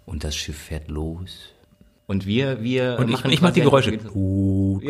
[0.05, 1.37] und das Schiff fährt los.
[2.07, 3.91] Und wir, wir und ich, machen ich mache die Geräusche.
[3.93, 4.81] ein- Uh,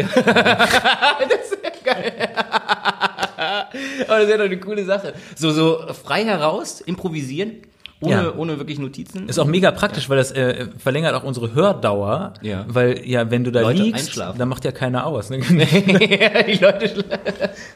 [4.07, 5.13] Aber das wäre doch eine coole Sache.
[5.35, 7.57] So, so frei heraus, improvisieren,
[8.01, 8.33] ohne, Ja.
[8.35, 9.27] ohne wirklich Notizen.
[9.27, 12.33] Ist auch mega praktisch, weil das äh, verlängert auch unsere Hördauer.
[12.41, 12.65] Ja.
[12.67, 15.29] Weil ja, wenn du da Leute liegst, dann macht ja keiner aus.
[15.29, 15.37] Ne?
[15.39, 17.05] ja, die Leute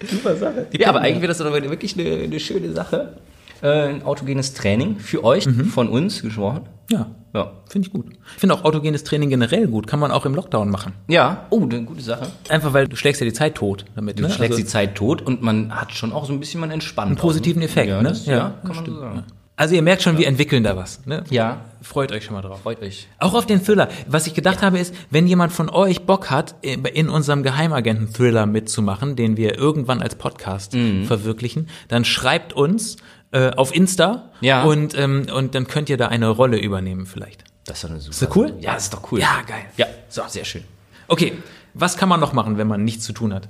[0.10, 0.68] Super Sache.
[0.78, 3.18] Ja, aber eigentlich wäre das doch wirklich eine, eine schöne Sache.
[3.62, 6.62] Äh, ein autogenes Training für euch, von uns gesprochen.
[6.92, 7.52] Ja, Ja.
[7.70, 8.08] finde ich gut.
[8.36, 9.88] Ich finde auch autogenes Training generell gut.
[9.88, 10.92] Kann man auch im Lockdown machen.
[11.08, 12.28] Ja, oh, eine gute Sache.
[12.50, 14.20] Einfach weil du schlägst ja die Zeit tot damit.
[14.20, 14.30] Du ne?
[14.30, 17.08] schlägst Also- die Zeit tot und man hat schon auch so ein bisschen man entspannt.
[17.08, 18.10] Einen positiven auch, Effekt, ja, ne?
[18.10, 19.24] Das, Ja, ja, kann man stimmt, so sagen.
[19.56, 21.06] Also ihr merkt schon, wir entwickeln da was.
[21.06, 21.24] Ne?
[21.30, 21.62] Ja.
[21.82, 22.62] Freut euch schon mal drauf.
[22.64, 23.08] Freut euch.
[23.20, 23.88] Auch auf den Thriller.
[24.08, 29.16] Was ich gedacht habe, ist, wenn jemand von euch Bock hat, in unserem Geheimagenten-Thriller mitzumachen,
[29.16, 31.06] den wir irgendwann als Podcast Mhm.
[31.06, 32.98] verwirklichen, dann schreibt uns
[33.32, 34.64] äh, auf Insta Ja.
[34.64, 37.44] und, ähm, und dann könnt ihr da eine Rolle übernehmen vielleicht.
[37.66, 38.12] Das ist doch eine super.
[38.12, 38.54] Ist das cool?
[38.60, 39.20] Ja, das ist doch cool.
[39.20, 39.66] Ja, geil.
[39.78, 40.64] Ja, so, sehr schön.
[41.08, 41.34] Okay,
[41.74, 43.50] was kann man noch machen, wenn man nichts zu tun hat?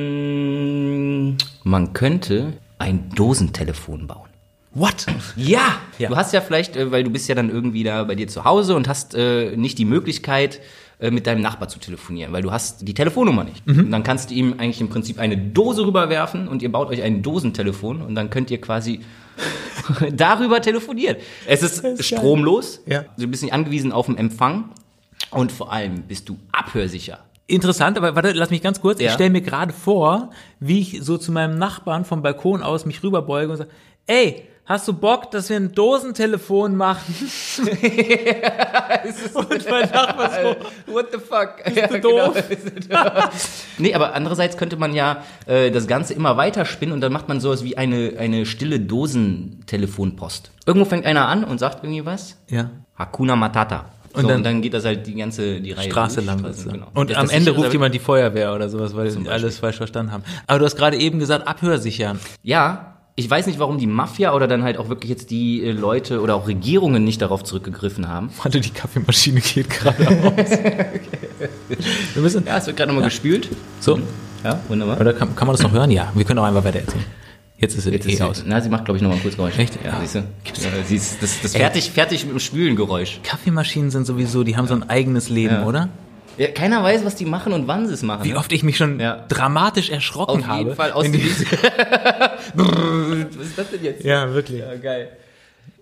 [0.00, 4.28] Ähm, man könnte ein Dosentelefon bauen.
[4.72, 5.06] What?
[5.36, 5.78] Ja.
[5.98, 6.08] Ja.
[6.08, 8.44] Du hast ja vielleicht, äh, weil du bist ja dann irgendwie da bei dir zu
[8.44, 10.60] Hause und hast äh, nicht die Möglichkeit,
[11.00, 13.66] äh, mit deinem Nachbar zu telefonieren, weil du hast die Telefonnummer nicht.
[13.66, 17.02] Und dann kannst du ihm eigentlich im Prinzip eine Dose rüberwerfen und ihr baut euch
[17.02, 19.00] ein Dosentelefon und dann könnt ihr quasi
[20.12, 21.16] darüber telefonieren.
[21.46, 23.04] Es ist, ist stromlos, Ja.
[23.18, 24.70] du bist nicht angewiesen auf den Empfang
[25.30, 27.18] und vor allem bist du abhörsicher.
[27.46, 29.00] Interessant, aber warte, lass mich ganz kurz.
[29.00, 29.12] Ich Ja.
[29.12, 30.30] stelle mir gerade vor,
[30.60, 33.70] wie ich so zu meinem Nachbarn vom Balkon aus mich rüberbeuge und sage,
[34.06, 37.14] ey, hast du Bock, dass wir ein Dosentelefon machen?
[39.34, 40.56] und mein Nachbar so,
[40.92, 41.56] What the fuck?
[41.76, 42.42] Ja, du doof?
[43.78, 47.28] nee, aber andererseits könnte man ja äh, das Ganze immer weiter spinnen und dann macht
[47.28, 50.50] man sowas wie eine, eine stille Dosentelefonpost.
[50.66, 52.36] Irgendwo fängt einer an und sagt irgendwie was.
[52.48, 52.70] ja.
[52.96, 53.86] Hakuna Matata.
[54.12, 56.40] Und so, dann- und dann geht das halt die ganze die Reihe Straße lang.
[56.40, 56.88] Straße, genau.
[56.92, 59.76] Und Das- am das Ende ruft jemand die Feuerwehr oder sowas, weil sie alles falsch
[59.78, 60.22] verstanden haben.
[60.46, 62.20] Aber du hast gerade eben gesagt, abhörsichern.
[62.42, 65.72] Ja, ich weiß nicht, warum die Mafia oder dann halt auch wirklich jetzt die äh,
[65.72, 68.30] Leute oder auch Regierungen nicht darauf zurückgegriffen haben.
[68.42, 70.50] Warte, die Kaffeemaschine geht gerade aus.
[72.14, 73.48] Wir müssen, Ja, es wird gerade nochmal gespült.
[73.80, 73.98] so,
[74.44, 75.00] Ja, wunderbar.
[75.00, 75.90] oder kann, kann man das noch hören?
[75.90, 77.04] Ja, wir können auch einfach weiter erzählen.
[77.58, 78.38] Jetzt ist sie Jetzt eh ist aus.
[78.38, 79.58] sie, na, sie macht, glaube ich, nochmal ein Kurzgeräusch.
[79.58, 79.74] Echt?
[79.84, 80.00] Ja, Ja.
[80.00, 80.18] siehst du?
[80.18, 83.20] Ja, sie ist das, das fertig, fertig mit dem Spülengeräusch.
[83.22, 85.66] Kaffeemaschinen sind sowieso, die haben so ein eigenes Leben, Ja.
[85.66, 85.88] oder?
[86.38, 88.24] Ja, keiner weiß, was die machen und wann sie es machen.
[88.24, 89.26] Wie oft ich mich schon Ja.
[89.28, 90.58] dramatisch erschrocken Auf habe.
[90.62, 91.12] jeden Fall aus dem
[93.38, 94.04] Was ist das denn jetzt?
[94.04, 94.60] Ja, wirklich.
[94.60, 95.08] Ja, geil.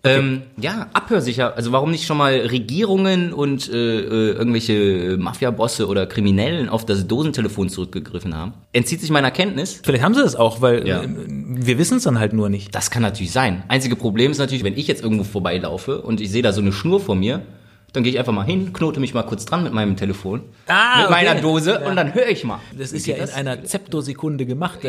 [0.05, 1.57] Ähm, ja, abhörsicher.
[1.57, 7.07] Also warum nicht schon mal Regierungen und äh, äh, irgendwelche Mafia-Bosse oder Kriminellen auf das
[7.09, 8.55] Dosentelefon zurückgegriffen haben?
[8.73, 9.81] Entzieht sich meiner Kenntnis.
[9.83, 11.03] Vielleicht haben sie das auch, weil Ja.
[11.03, 12.75] äh, wir wissen es dann halt nur nicht.
[12.77, 13.65] Das kann natürlich sein.
[13.67, 16.73] Einzige Problem ist natürlich, wenn ich jetzt irgendwo vorbeilaufe und ich sehe da so eine
[16.73, 17.43] Schnur vor mir,
[17.93, 20.99] dann gehe ich einfach mal hin, knote mich mal kurz dran mit meinem Telefon, Ah,
[20.99, 21.15] mit okay.
[21.15, 21.89] meiner Dose Ja.
[21.89, 22.61] und dann höre ich mal.
[22.77, 24.81] Das ist ja in einer Zeptosekunde gemacht.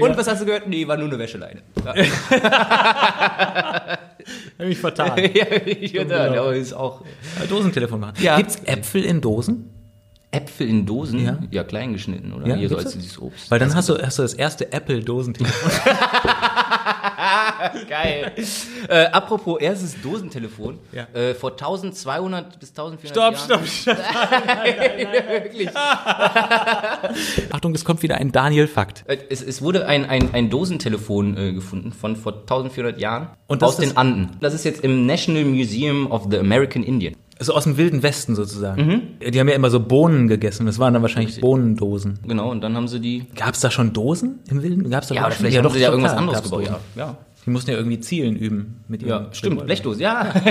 [0.00, 0.66] Und was hast du gehört?
[0.68, 1.60] Nee, war nur eine Wäscheleine.
[1.84, 1.94] Ja,
[4.58, 5.20] Nämlich fatal.
[5.36, 7.02] ja ich aber ist auch
[7.48, 8.14] Dosentelefon machen.
[8.20, 8.36] Ja.
[8.36, 9.70] Gibt's Äpfel in Dosen?
[10.30, 11.38] Äpfel in Dosen, Ja.
[11.50, 12.46] ja, klein geschnitten, oder?
[12.46, 13.50] Ja, Hier so als dieses Obst.
[13.50, 15.70] Weil dann hast du, hast du das erste Apple-Dosentelefon.
[17.88, 18.32] Geil.
[18.88, 20.78] äh, apropos erstes Dosentelefon.
[20.92, 21.06] Ja.
[21.18, 23.66] Äh, vor 1200 bis 1400 stopp, Jahren.
[23.66, 23.96] stopp, stopp.
[25.28, 25.68] Wirklich.
[27.52, 29.04] Achtung, es kommt wieder ein Daniel-Fakt.
[29.08, 33.62] Äh, Es, es wurde ein, ein, ein Dosentelefon äh, gefunden von vor 1400 Jahren Und
[33.62, 34.36] aus den Anden.
[34.40, 37.14] Das ist jetzt im National Museum of the American Indian.
[37.38, 38.86] Also aus dem wilden Westen sozusagen.
[38.86, 39.02] Mhm.
[39.30, 40.66] Die haben ja immer so Bohnen gegessen.
[40.66, 42.18] Das waren dann wahrscheinlich Bohnendosen.
[42.26, 43.26] Genau, und dann haben sie die.
[43.36, 44.90] Gab's da schon Dosen im Wilden?
[44.90, 46.64] Gab's da Ja, vielleicht haben sie ja doch, irgendwas klar, anderes gebaut.
[46.64, 47.16] Ja, ja.
[47.46, 49.64] Die mussten ja irgendwie Zielen üben mit ihrem Ja, stimmt.
[49.64, 50.34] Blechdose, ja.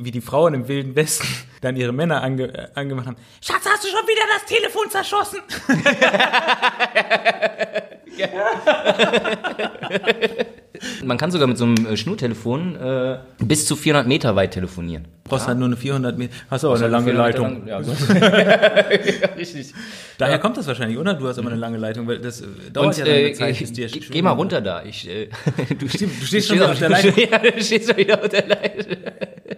[0.00, 1.28] Wie die Frauen im Wilden Westen
[1.60, 3.16] dann ihre Männer ange äh, angemacht haben.
[3.40, 5.38] Schatz, hast du schon wieder das Telefon zerschossen?
[11.04, 15.04] Man kann sogar mit so einem äh, Schnurtelefon äh, bis zu 400 Meter weit telefonieren.
[15.24, 16.34] Du brauchst halt nur eine 400 Meter.
[16.50, 17.66] Hast du auch eine lange 400 Meter Leitung.
[17.66, 19.72] lang- Ja, ja, richtig.
[20.18, 21.14] Daher kommt das wahrscheinlich, oder?
[21.14, 23.32] Du hast immer eine lange Leitung, weil das äh, dauert Und ja dann eine äh,
[23.32, 24.82] Zeit, bis dir geh, mal runter da.
[24.84, 25.28] Ich, äh,
[25.68, 25.88] du, du
[26.24, 27.14] stehst schon wieder auf der Leitung.
[27.30, 28.96] Ja, du stehst schon wieder auf der Leitung.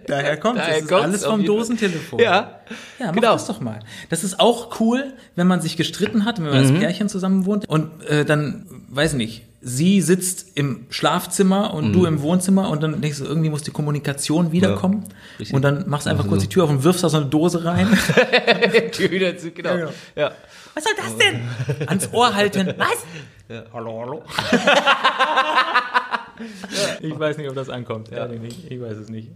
[0.07, 0.87] Daher kommt Daher es.
[0.87, 1.45] Das ist alles vom.
[1.45, 2.19] Dosentelefon.
[2.19, 2.59] Ja,
[2.99, 3.33] Ja, mach genau.
[3.33, 3.79] das doch mal.
[4.09, 6.71] Das ist auch cool, wenn man sich gestritten hat, wenn man Mhm.
[6.71, 11.93] als Pärchen zusammen wohnt und äh, dann, weiß nicht, sie sitzt im Schlafzimmer und Mhm.
[11.93, 15.05] du im Wohnzimmer und dann denkst du, irgendwie muss die Kommunikation wiederkommen
[15.39, 15.55] richtig.
[15.55, 17.65] und dann machst du einfach kurz die Tür auf und wirfst da so eine Dose
[17.65, 17.87] rein.
[18.91, 19.73] Tür wieder zu, genau.
[19.75, 19.89] genau.
[20.15, 20.31] Ja.
[20.75, 21.87] Was soll das denn?
[21.87, 22.73] Ans Ohr halten.
[22.77, 23.63] Was?
[23.73, 24.23] Hallo, hallo.
[27.01, 28.11] Ich weiß nicht, ob das ankommt.
[28.11, 28.69] Ehrlich nicht.
[28.69, 29.29] Ich weiß es nicht.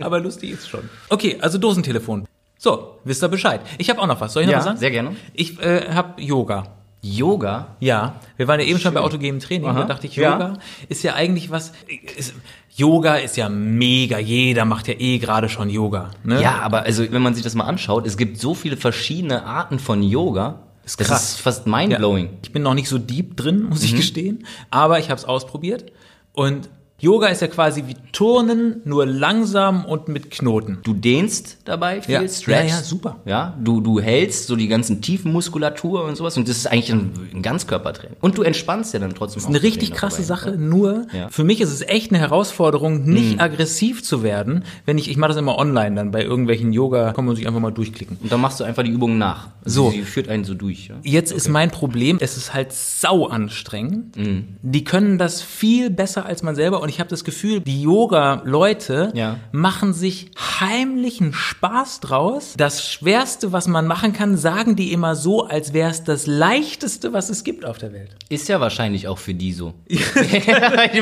[0.00, 0.88] Aber lustig ist schon.
[1.08, 2.26] Okay, also Dosentelefon.
[2.58, 3.62] So, wisst ihr Bescheid.
[3.78, 4.34] Ich habe auch noch was.
[4.34, 4.78] Soll ich noch Ja, was sagen?
[4.78, 5.16] sehr gerne.
[5.32, 6.75] Ich äh, habe Yoga.
[7.14, 7.76] Yoga.
[7.80, 9.68] Ja, wir waren ja eben schon bei autogenem Training.
[9.68, 9.80] Aha.
[9.80, 10.32] Da dachte ich, Ja.
[10.32, 11.72] Yoga ist ja eigentlich was.
[12.16, 12.34] Ist,
[12.74, 14.18] Yoga ist ja mega.
[14.18, 16.10] Jeder macht ja eh gerade schon Yoga.
[16.24, 16.42] Ne?
[16.42, 19.78] Ja, aber also wenn man sich das mal anschaut, es gibt so viele verschiedene Arten
[19.78, 20.60] von Yoga.
[20.84, 21.30] Ist das krass.
[21.32, 22.28] ist fast mindblowing.
[22.42, 23.96] Ich bin noch nicht so deep drin, muss ich Mhm.
[23.96, 25.90] gestehen, aber ich habe es ausprobiert
[26.32, 30.78] und Yoga ist ja quasi wie Turnen, nur langsam und mit Knoten.
[30.82, 32.20] Du dehnst dabei viel, Ja.
[32.20, 32.46] stretchst.
[32.48, 33.16] Ja, ja, super.
[33.26, 37.10] Ja, du, du hältst so die ganzen Tiefenmuskulatur und sowas und das ist eigentlich ein,
[37.34, 38.16] ein Ganzkörpertraining.
[38.22, 41.28] Und du entspannst ja dann trotzdem Das ist eine richtig krasse Sache, nur Ja.
[41.28, 45.28] für mich ist es echt eine Herausforderung, nicht aggressiv zu werden, wenn ich, ich mache
[45.28, 48.16] das immer online dann bei irgendwelchen Yoga, kann man sich einfach mal durchklicken.
[48.22, 49.48] Und dann machst du einfach die Übungen nach.
[49.66, 49.86] So.
[49.88, 50.88] Also Sie führt einen so durch.
[50.88, 50.94] Ja?
[51.02, 54.16] Jetzt ist mein Problem, es ist halt sau anstrengend.
[54.16, 54.44] Mhm.
[54.62, 59.10] Die können das viel besser als man selber und ich habe das Gefühl, die Yoga-Leute
[59.12, 59.38] Ja.
[59.50, 62.54] machen sich heimlichen Spaß draus.
[62.56, 67.12] Das Schwerste, was man machen kann, sagen die immer so, als wäre es das Leichteste,
[67.12, 68.10] was es gibt auf der Welt.
[68.28, 69.74] Ist ja wahrscheinlich auch für die so.
[69.86, 70.00] ich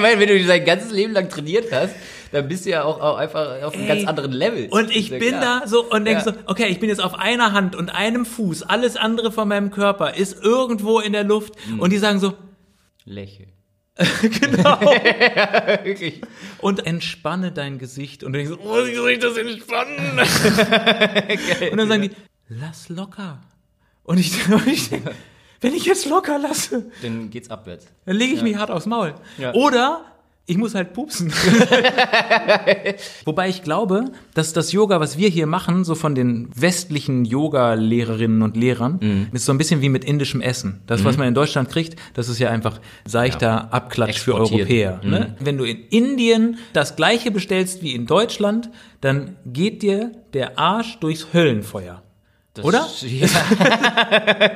[0.00, 1.94] meine, wenn du dein ganzes Leben lang trainiert hast,
[2.32, 4.68] dann bist du ja auch, auch einfach auf einem ganz anderen Level.
[4.70, 5.60] Und ich ja bin klar.
[5.60, 6.32] da so und denke Ja.
[6.32, 9.70] so, okay, ich bin jetzt auf einer Hand und einem Fuß, alles andere von meinem
[9.70, 11.80] Körper ist irgendwo in der Luft Mhm.
[11.80, 12.32] und die sagen so,
[13.04, 13.50] Lächeln.
[14.22, 14.92] genau.
[14.92, 16.20] Ja, wirklich.
[16.58, 18.24] und entspanne dein Gesicht.
[18.24, 20.18] Und dann ich so, oh, wie soll ich das entspannen?
[21.70, 22.10] und dann sagen die,
[22.48, 23.40] lass locker.
[24.02, 25.12] Und ich, und ich denke,
[25.60, 27.86] wenn ich jetzt locker lasse, Dann geht's abwärts.
[28.04, 29.14] dann lege ich mich hart aufs Maul.
[29.38, 29.54] Ja.
[29.54, 30.04] Oder
[30.46, 31.32] ich muss halt pupsen.
[33.24, 38.42] Wobei ich glaube, dass das Yoga, was wir hier machen, so von den westlichen Yoga-Lehrerinnen
[38.42, 39.28] und Lehrern, Mhm.
[39.32, 40.82] ist so ein bisschen wie mit indischem Essen.
[40.86, 44.34] Das, was man in Deutschland kriegt, das ist ja einfach seichter Abklatsch für.
[44.34, 45.00] Europäer.
[45.02, 45.36] Ne?
[45.40, 48.68] Wenn du in Indien das gleiche bestellst wie in Deutschland,
[49.00, 52.02] dann geht dir der Arsch durchs Höllenfeuer.
[52.54, 52.86] Das- Oder?
[53.02, 53.28] Ja.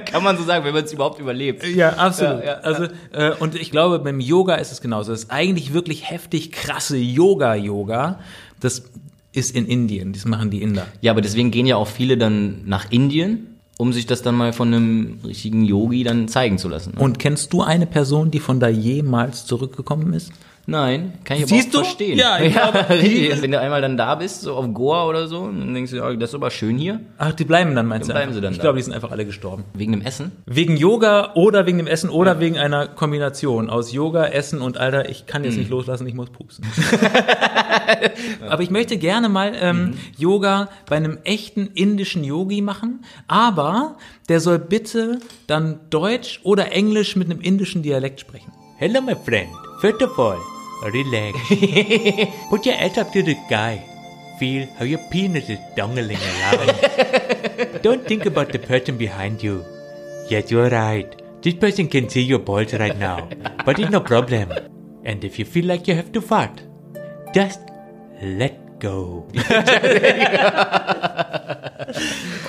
[0.05, 1.67] Kann man so sagen, wenn man es überhaupt überlebt.
[1.67, 2.41] Ja, absolut.
[2.41, 5.11] Ja, ja, also, äh, und ich glaube, beim Yoga ist es genauso.
[5.13, 8.21] Das ist eigentlich wirklich heftig krasse Yoga-Yoga.
[8.61, 8.85] Das
[9.33, 10.13] ist in Indien.
[10.13, 10.87] Das machen die Inder.
[11.01, 14.53] Ja, aber deswegen gehen ja auch viele dann nach Indien, um sich das dann mal
[14.53, 16.95] von einem richtigen Yogi dann zeigen zu lassen.
[16.97, 17.01] ne?
[17.03, 20.33] Und kennst du eine Person, die von da jemals zurückgekommen ist?
[20.71, 21.85] Nein, kann ich aber Siehst auch du?
[21.85, 22.19] verstehen.
[22.19, 23.41] Ja, ich glaube- richtig.
[23.41, 26.13] Wenn du einmal dann da bist, so auf Goa oder so, dann denkst du, ja,
[26.15, 27.01] das ist aber schön hier.
[27.17, 28.19] Ach, die bleiben dann, meinst Dann du?
[28.21, 28.65] bleiben sie dann ich da.
[28.65, 29.65] glaube, die sind einfach alle gestorben.
[29.73, 30.31] Wegen dem Essen.
[30.45, 35.09] Wegen Yoga oder wegen dem Essen oder wegen einer Kombination aus Yoga, Essen und Alter,
[35.09, 35.61] ich kann jetzt Mhm.
[35.61, 36.67] nicht loslassen, ich muss pupsen.
[38.49, 39.95] aber ich möchte gerne mal ähm, Mhm.
[40.19, 43.97] Yoga bei einem echten indischen Yogi machen, aber
[44.29, 48.53] der soll bitte dann Deutsch oder Englisch mit einem indischen Dialekt sprechen.
[48.77, 49.49] Hello, my friend.
[49.81, 50.37] First of all,
[50.83, 51.39] relax.
[52.51, 53.85] Put your ass up to the sky.
[54.39, 57.83] Feel how your penis is dongling around.
[57.87, 59.65] Don't think about the person behind you.
[60.29, 61.21] Yes, you're right.
[61.43, 63.29] This person can see your balls right now,
[63.65, 64.53] but it's no problem.
[65.05, 66.63] And if you feel like you have to fart,
[67.35, 67.61] just
[68.23, 69.29] let go.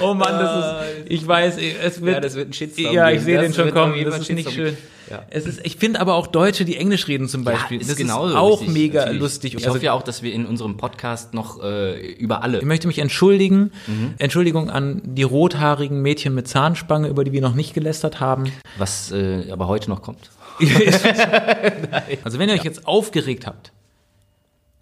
[0.02, 0.58] Oh Mann, das
[0.98, 3.72] ist, ich weiß, es wird, Ja, das wird ein Shitstorm Ja, ich sehe den schon
[3.72, 4.78] kommen, das ist nicht schön.
[5.10, 5.24] Ja.
[5.32, 8.30] Es ist, ich finde aber auch Deutsche, die Englisch reden zum Beispiel, ist das genauso
[8.30, 9.22] ist auch richtig, mega natürlich.
[9.22, 9.54] lustig.
[9.56, 12.66] Ich Also, hoffe ja auch, dass wir in unserem Podcast noch äh, über alle Ich
[12.66, 13.72] möchte mich entschuldigen.
[13.88, 14.14] Mhm.
[14.20, 18.52] Entschuldigung an die rothaarigen Mädchen mit Zahnspange, über die wir noch nicht gelästert haben.
[18.78, 20.30] was äh, aber heute noch kommt.
[22.24, 23.72] also wenn ihr euch jetzt aufgeregt habt,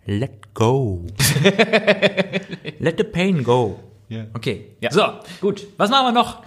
[0.09, 1.05] Let go.
[2.79, 3.77] let the pain go.
[4.33, 4.75] Okay.
[4.81, 4.91] Ja.
[4.91, 5.03] So,
[5.41, 5.67] Gut.
[5.77, 6.43] was machen wir noch?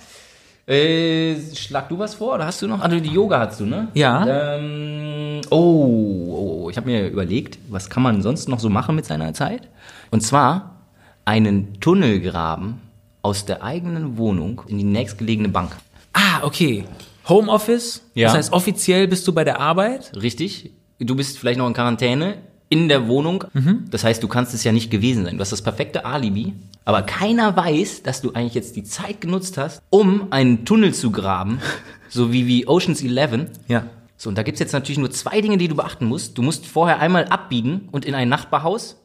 [0.66, 2.80] Äh, schlag du was vor oder hast du noch?
[2.80, 3.88] Also die Yoga hast du, ne?
[3.94, 4.56] Ja.
[4.56, 8.94] Ähm, oh, oh, oh, ich habe mir überlegt, was kann man sonst noch so machen
[8.94, 9.68] mit seiner Zeit?
[10.10, 10.76] Und zwar
[11.24, 12.80] einen Tunnel graben
[13.22, 15.76] aus der eigenen Wohnung in die nächstgelegene Bank.
[16.12, 16.84] Ah, okay.
[17.28, 18.02] Homeoffice.
[18.14, 18.28] Ja.
[18.28, 20.12] Das heißt, offiziell bist du bei der Arbeit.
[20.20, 20.70] Richtig?
[20.98, 22.38] Du bist vielleicht noch in Quarantäne
[22.70, 23.44] in der Wohnung.
[23.90, 25.36] Das heißt, du kannst es ja nicht gewesen sein.
[25.36, 26.54] Du hast das perfekte Alibi.
[26.86, 31.10] Aber keiner weiß, dass du eigentlich jetzt die Zeit genutzt hast, um einen Tunnel zu
[31.10, 31.60] graben,
[32.08, 33.50] so wie, wie Ocean's Eleven.
[33.68, 33.84] Ja.
[34.16, 36.38] So, und da gibt's jetzt natürlich nur zwei Dinge, die du beachten musst.
[36.38, 38.96] Du musst vorher einmal abbiegen und in ein Nachbarhaus.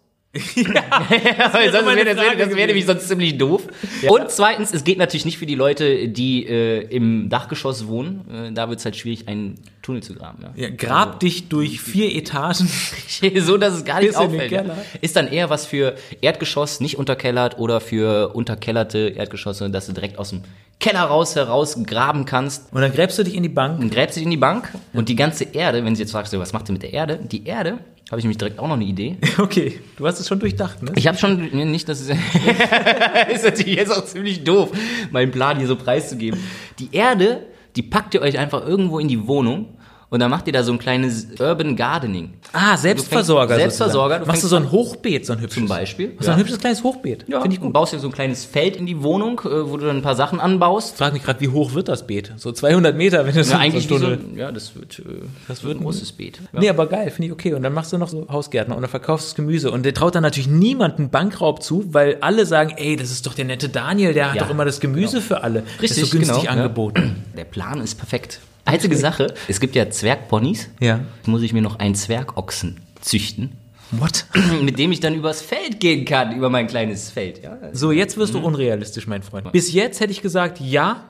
[0.56, 3.68] Ja, das wäre meine wär, das wär, das wär nämlich sonst ziemlich doof.
[4.08, 8.26] Und zweitens, es geht natürlich nicht für die Leute, die äh, im Dachgeschoss wohnen.
[8.30, 10.44] Äh, da wird's halt schwierig, einen Tunnel zu graben.
[10.44, 10.68] Ja.
[10.68, 12.68] ja grab dich durch vier Etagen.
[13.40, 14.52] so, dass es gar nicht auffällt.
[14.52, 14.64] ja.
[15.02, 20.20] Ist dann eher was für Erdgeschoss, nicht unterkellert oder für unterkellerte Erdgeschosse, dass du direkt
[20.20, 20.42] aus dem
[20.80, 22.74] Keller raus heraus graben kannst.
[22.74, 23.80] Und dann gräbst du dich in die Bank.
[23.80, 26.38] Dann gräbst du dich in die Bank und die ganze Erde, wenn du jetzt fragst,
[26.38, 27.20] was macht ihr mit der Erde?
[27.24, 29.18] Die Erde, habe ich nämlich direkt auch noch eine Idee.
[29.38, 30.92] Okay, du hast es schon durchdacht, ne?
[30.96, 32.10] Ich habe schon, nee, nicht, dass es
[33.34, 34.72] ist natürlich jetzt auch ziemlich doof,
[35.12, 36.40] meinen Plan hier so preiszugeben.
[36.80, 39.78] Die Erde, die packt ihr euch einfach irgendwo in die Wohnung
[40.16, 42.34] und dann macht ihr da so ein kleines Urban Gardening.
[42.54, 43.56] Ah, Selbstversorger.
[43.56, 45.56] Du fängst- Selbstversorger, du Machst du so ein Hochbeet, so ein hübsches.
[45.60, 46.40] Zum Beispiel, So ein ja.
[46.42, 47.26] hübsches kleines Hochbeet.
[47.28, 47.74] Ja, Finde ich und gut.
[47.74, 50.16] baust dir so ein kleines Feld in die Wohnung, äh, wo du dann ein paar
[50.16, 50.94] Sachen anbaust.
[50.94, 52.32] Ich frage mich gerade, wie hoch wird das Beet?
[52.38, 54.14] So 200 Meter, wenn du Ja, eigentlich so, Tunnel.
[54.32, 55.04] ein- ja, das wird, äh,
[55.48, 56.40] Das wird ein großes Beet.
[56.54, 56.60] Ja.
[56.62, 57.54] Nee, aber geil, finde ich okay.
[57.54, 59.70] Und dann machst du noch so Hausgärtner und dann verkaufst du das Gemüse.
[59.72, 63.34] Und der traut dann natürlich niemanden Bankraub zu, weil alle sagen, ey, das ist doch
[63.34, 65.64] der nette Daniel, der hat Ja, doch immer das Gemüse für alle.
[65.82, 66.52] Richtig, das ist so günstig genau, ja.
[66.52, 67.24] angeboten.
[67.38, 68.40] Der Plan ist perfekt.
[68.66, 70.70] Einzige Sache, es gibt ja Zwergponys.
[70.80, 71.02] Ja.
[71.26, 73.52] Muss ich mir noch einen Zwergochsen züchten,
[73.92, 74.26] What?
[74.64, 77.44] mit dem ich dann übers Feld gehen kann, über mein kleines Feld.
[77.44, 79.52] Ja, So, jetzt wirst du unrealistisch, mein Freund.
[79.52, 81.04] Bis jetzt hätte ich gesagt, ja,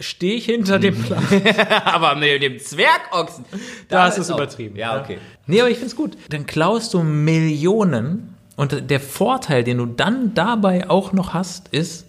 [0.00, 1.22] stehe ich hinter dem Plan.
[1.84, 3.44] Aber mit dem Zwergochsen,
[3.88, 4.74] Da hast du es auch- übertrieben.
[4.76, 5.18] Ja, okay.
[5.46, 6.16] Nee, aber ich find's gut.
[6.30, 12.06] Dann klaust du Millionen und der Vorteil, den du dann dabei auch noch hast, ist,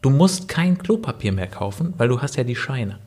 [0.00, 2.98] du musst kein Klopapier mehr kaufen, weil du hast ja die Scheine.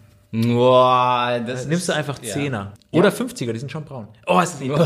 [0.43, 2.34] Boah, das Nimmst du einfach ja.
[2.34, 2.74] Zehner.
[2.91, 4.08] Oder 50er, die sind schon braun.
[4.28, 4.74] Oh, ist lieb.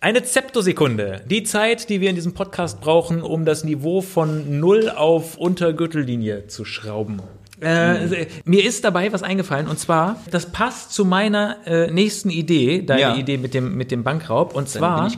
[0.00, 1.22] Eine Zeptosekunde.
[1.24, 6.46] Die Zeit, die wir in diesem Podcast brauchen, um das Niveau von Null auf Untergürtellinie
[6.46, 7.22] zu schrauben.
[7.64, 12.82] Äh, Mir ist dabei was eingefallen und zwar, das passt zu meiner äh, nächsten Idee,
[12.82, 13.16] deine Ja.
[13.16, 14.54] Idee mit dem, mit dem Bankraub.
[14.54, 15.10] Und zwar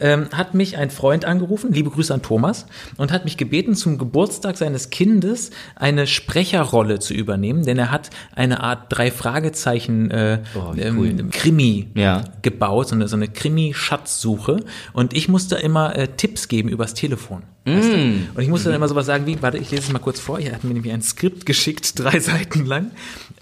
[0.00, 3.98] ähm, hat mich ein Freund angerufen, liebe Grüße an Thomas, und hat mich gebeten, zum
[3.98, 10.40] Geburtstag seines Kindes eine Sprecherrolle zu übernehmen, denn er hat eine Art drei Fragezeichen äh,
[10.54, 11.28] Oh, ähm, cool.
[11.30, 12.24] Krimi Ja.
[12.42, 14.60] gebaut, so eine, so eine Krimi-Schatzsuche.
[14.92, 17.42] Und ich musste immer äh, Tipps geben übers Telefon.
[17.76, 17.96] Weißt du?
[17.96, 18.28] Mm.
[18.34, 20.38] Und ich musste dann immer sowas sagen wie, warte, ich lese es mal kurz vor.
[20.38, 22.92] Er hat mir nämlich ein Skript geschickt, drei Seiten lang.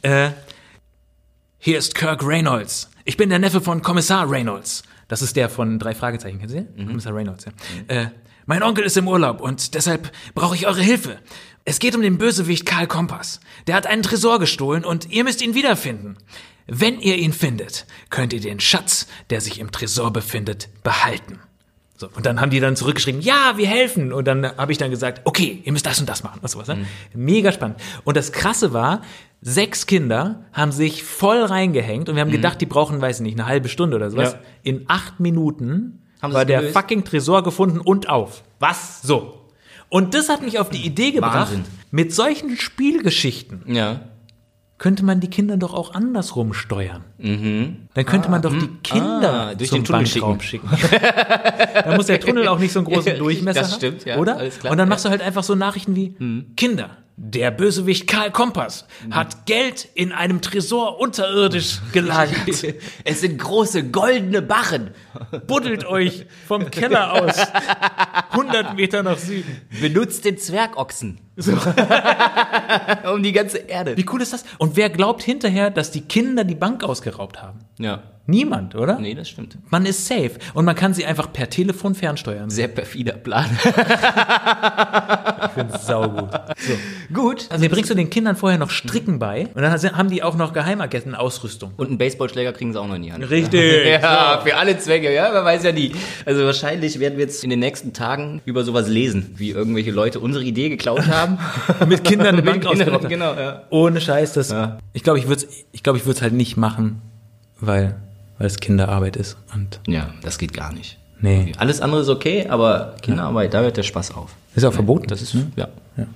[0.03, 0.31] Äh,
[1.59, 2.91] hier ist Kirk Reynolds.
[3.05, 4.83] Ich bin der Neffe von Kommissar Reynolds.
[5.09, 6.87] Das ist der von drei Fragezeichen, kennen Sie den?
[6.87, 7.53] Kommissar Reynolds, ja.
[7.89, 8.11] Äh,
[8.47, 11.19] mein Onkel ist im Urlaub und deshalb brauche ich eure Hilfe.
[11.65, 13.41] Es geht um den Bösewicht Karl Kompass.
[13.67, 16.17] Der hat einen Tresor gestohlen und ihr müsst ihn wiederfinden.
[16.67, 21.41] Wenn ihr ihn findet, könnt ihr den Schatz, der sich im Tresor befindet, behalten.
[22.01, 24.13] So, und dann haben die dann zurückgeschrieben, ja, wir helfen.
[24.13, 26.39] Und dann habe ich dann gesagt, okay, ihr müsst das und das machen.
[26.41, 26.87] Und sowas, ne?
[27.13, 27.81] Mega spannend.
[28.05, 29.03] Und das Krasse war,
[29.41, 33.39] sechs Kinder haben sich voll reingehängt und wir haben gedacht, die brauchen, weiß ich nicht,
[33.39, 34.35] eine halbe Stunde oder sowas.
[34.35, 34.39] Ja.
[34.63, 38.45] In acht Minuten Haben war der fucking Tresor gefunden und auf.
[38.61, 39.03] Was?
[39.03, 39.47] So.
[39.89, 41.65] Und das hat mich auf die Idee gebracht, Wahnsinn.
[41.91, 44.03] mit solchen Spielgeschichten Ja.
[44.79, 47.05] Könnte man die Kinder doch auch andersrum steuern.
[47.19, 50.69] Dann könnte man doch die Kinder Ah, durch zum den Tunnel Bankraub schicken.
[51.85, 54.41] Dann muss der Tunnel auch nicht so einen großen Durchmesser Das haben, stimmt, ja, oder?
[54.71, 56.15] Und dann machst du halt einfach so Nachrichten wie
[56.57, 56.91] Kinder.
[57.21, 62.37] Der Bösewicht Karl Kompass hat Geld in einem Tresor unterirdisch gelagert.
[63.03, 64.93] Es sind große goldene Barren.
[65.49, 67.35] Buddelt euch vom Keller aus
[68.31, 69.63] 100 Meter nach Süden.
[69.81, 71.19] Benutzt den Zwergochsen.
[73.13, 73.97] um die ganze Erde.
[73.97, 74.45] Wie cool ist das?
[74.59, 77.59] Und wer glaubt hinterher, dass die Kinder die Bank ausgeraubt haben?
[77.81, 78.03] Ja.
[78.31, 78.99] Niemand, oder?
[78.99, 79.57] Nee, das stimmt.
[79.71, 82.51] Man ist safe und man kann sie einfach per Telefon fernsteuern.
[82.51, 83.49] Sehr perfider Plan.
[85.49, 86.31] Ich finde es saugut.
[86.59, 86.73] So.
[87.15, 87.47] Gut.
[87.51, 90.37] Also hier bringst du den Kindern vorher noch Stricken bei und dann haben die auch
[90.37, 91.73] noch Geheimagentenausrüstung.
[91.77, 93.29] Und einen Baseballschläger kriegen sie auch noch in die Hand.
[93.29, 93.87] Richtig.
[93.99, 95.93] Ja, für alle Zwecke, ja, man weiß ja nie.
[96.25, 100.21] Also wahrscheinlich werden wir jetzt in den nächsten Tagen über sowas lesen, wie irgendwelche Leute
[100.21, 101.39] unsere Idee geklaut haben.
[101.89, 103.09] Mit Kindern eine Mit Bank Kindern, ausgeraubt.
[103.09, 103.63] Genau, ja.
[103.71, 104.51] Ohne Scheiß, das.
[104.51, 104.79] Ja.
[104.93, 107.03] Ich glaube, ich würde es ich glaub, ich würd's halt nicht machen,
[107.61, 107.97] weil,
[108.39, 109.37] weil es Kinderarbeit ist.
[109.55, 110.98] Und Ja, das geht gar nicht.
[111.21, 111.53] Nee.
[111.59, 114.31] Alles andere ist okay, aber Kinderarbeit, da hört der Spaß auf.
[114.55, 115.07] Ist auch verboten.
[115.09, 115.51] Das ist, ne?
[115.57, 115.69] ja.
[115.97, 116.07] Ja.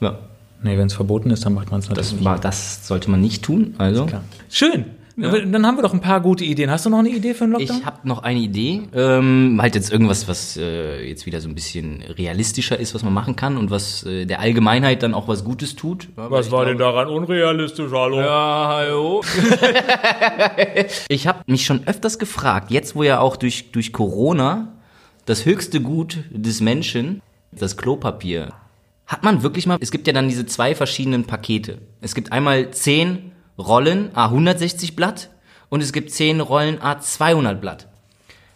[0.00, 0.18] Ja.
[0.62, 2.24] Nee, wenn es verboten ist, dann macht man es natürlich Das, nicht.
[2.24, 3.74] war, das sollte man nicht tun.
[3.78, 4.22] Also, Klar.
[5.20, 5.52] Schön.
[5.52, 6.70] Dann haben wir doch ein paar gute Ideen.
[6.70, 7.78] Hast du noch eine Idee für einen Lockdown?
[7.78, 8.82] ich habe noch eine Idee.
[8.94, 13.12] Ähm, halt jetzt irgendwas, was äh, jetzt wieder so ein bisschen realistischer ist, was man
[13.12, 16.08] machen kann und was äh, der Allgemeinheit dann auch was Gutes tut.
[16.16, 18.20] Ja, weil ich glaube- daran unrealistisch, hallo?
[18.20, 19.22] Ja, hallo.
[21.08, 24.74] ich habe mich schon öfters gefragt, jetzt wo ja auch durch, durch Corona
[25.24, 28.52] das höchste Gut des Menschen, das Klopapier,
[29.06, 31.78] hat man wirklich mal, es gibt ja dann diese zwei verschiedenen Pakete.
[32.00, 33.27] Es gibt einmal 10
[33.58, 35.30] Rollen A160 Blatt
[35.68, 37.88] und es gibt 10 Rollen A200 Blatt.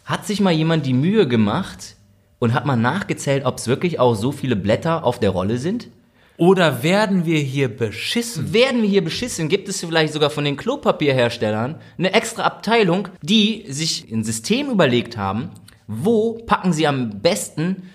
[0.05, 1.97] Hat sich mal jemand die Mühe gemacht
[2.39, 5.89] und hat mal nachgezählt, ob es wirklich auch so viele Blätter auf der Rolle sind?
[6.37, 8.53] Oder werden wir hier beschissen?
[8.53, 9.49] werden wir hier beschissen?
[9.49, 15.17] Gibt es vielleicht sogar von den Klopapierherstellern eine extra Abteilung, die sich ein System überlegt
[15.17, 15.51] haben,
[15.87, 17.91] wo packen sie am besten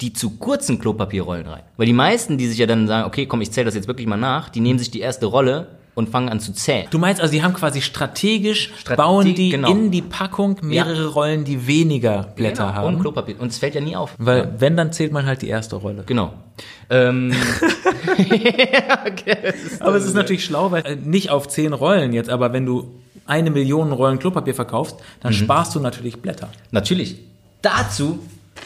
[0.00, 1.62] die zu kurzen Klopapierrollen rein?
[1.76, 4.06] Weil die meisten, die sich ja dann sagen, okay, komm, ich zähle das jetzt wirklich
[4.06, 6.86] mal nach, die nehmen sich die erste Rolle und fangen an zu zählen.
[6.90, 9.70] Du meinst also, die haben quasi strategisch, Strate- bauen die genau.
[9.70, 12.94] in die Packung mehrere Rollen, die weniger Blätter Genau, haben.
[12.96, 13.36] Und Klopapier.
[13.38, 14.14] Und es fällt ja nie auf.
[14.18, 16.02] Weil wenn, dann zählt man halt die erste Rolle.
[16.06, 16.32] Genau.
[16.90, 17.32] Ähm,
[19.80, 22.94] Aber es ist natürlich schlau, weil äh, nicht auf zehn Rollen jetzt, aber wenn du
[23.26, 26.48] eine Million Rollen Klopapier verkaufst, dann sparst du natürlich Blätter.
[26.72, 27.16] Natürlich.
[27.62, 28.18] Dazu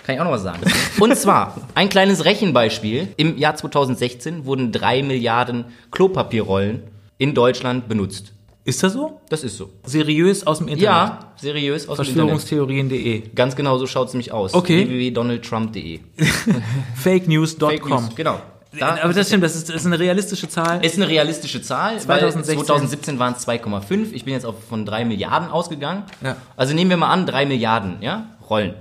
[0.04, 0.60] kann ich auch noch was sagen.
[0.98, 3.08] Und zwar ein kleines Rechenbeispiel.
[3.16, 6.82] Im Jahr 2016 wurden drei Milliarden Klopapierrollen
[7.24, 8.34] in Deutschland benutzt.
[8.66, 9.20] Ist das so?
[9.30, 9.70] Das ist so.
[9.84, 10.84] Seriös aus dem Internet?
[10.84, 12.40] Ja, seriös aus dem Internet.
[12.40, 13.22] Verschwörungstheorien.de.
[13.34, 14.52] Ganz genau so schaut es nämlich aus.
[14.52, 14.86] Okay.
[14.86, 16.00] www.donaldtrump.de.
[16.96, 17.70] Fakenews.com.
[17.70, 18.40] Fake News, genau.
[18.78, 20.84] Da Aber das stimmt, das ist, das ist eine realistische Zahl.
[20.84, 21.98] ist eine realistische Zahl.
[21.98, 22.58] 2016.
[22.58, 24.12] Weil 2017 waren es 2,5.
[24.12, 26.02] Ich bin jetzt auch von 3 Milliarden ausgegangen.
[26.22, 26.36] Ja.
[26.56, 28.74] Also nehmen wir mal an, 3 Milliarden ja, Rollen.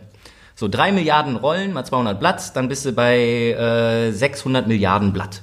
[0.55, 3.17] So, 3 Milliarden Rollen mal 200 Blatt, dann bist du bei
[3.51, 5.41] äh, 600 Milliarden Blatt.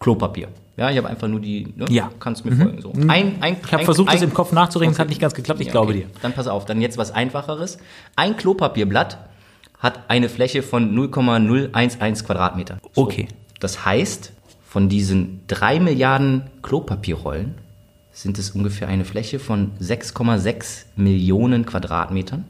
[0.00, 0.48] Klopapier.
[0.76, 1.86] Ja, ich habe einfach nur die, ne?
[1.88, 2.06] Ja.
[2.06, 2.20] Mhm.
[2.20, 2.82] kannst mir folgen.
[2.82, 2.92] So.
[3.08, 5.70] Ein, ein, Ich habe versucht, das im Kopf nachzurechnen, es hat nicht ganz geklappt, ich
[5.70, 6.06] glaube dir.
[6.20, 7.78] Dann pass auf, dann jetzt was Einfacheres.
[8.14, 9.18] Ein Klopapierblatt
[9.78, 12.78] hat eine Fläche von 0,011 Quadratmeter.
[12.92, 13.02] So.
[13.02, 13.28] Okay.
[13.60, 14.32] Das heißt,
[14.66, 17.54] von diesen drei Milliarden Klopapierrollen
[18.12, 22.44] sind es ungefähr eine Fläche von 6,6 Millionen Quadratmetern.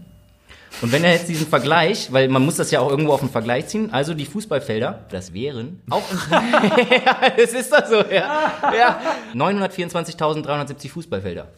[0.82, 3.30] Und wenn er jetzt diesen Vergleich, weil man muss das ja auch irgendwo auf den
[3.30, 9.00] Vergleich ziehen, also die Fußballfelder, das wären auch, ja, es ist doch so, ja, ja.
[9.34, 11.48] 924.370 Fußballfelder.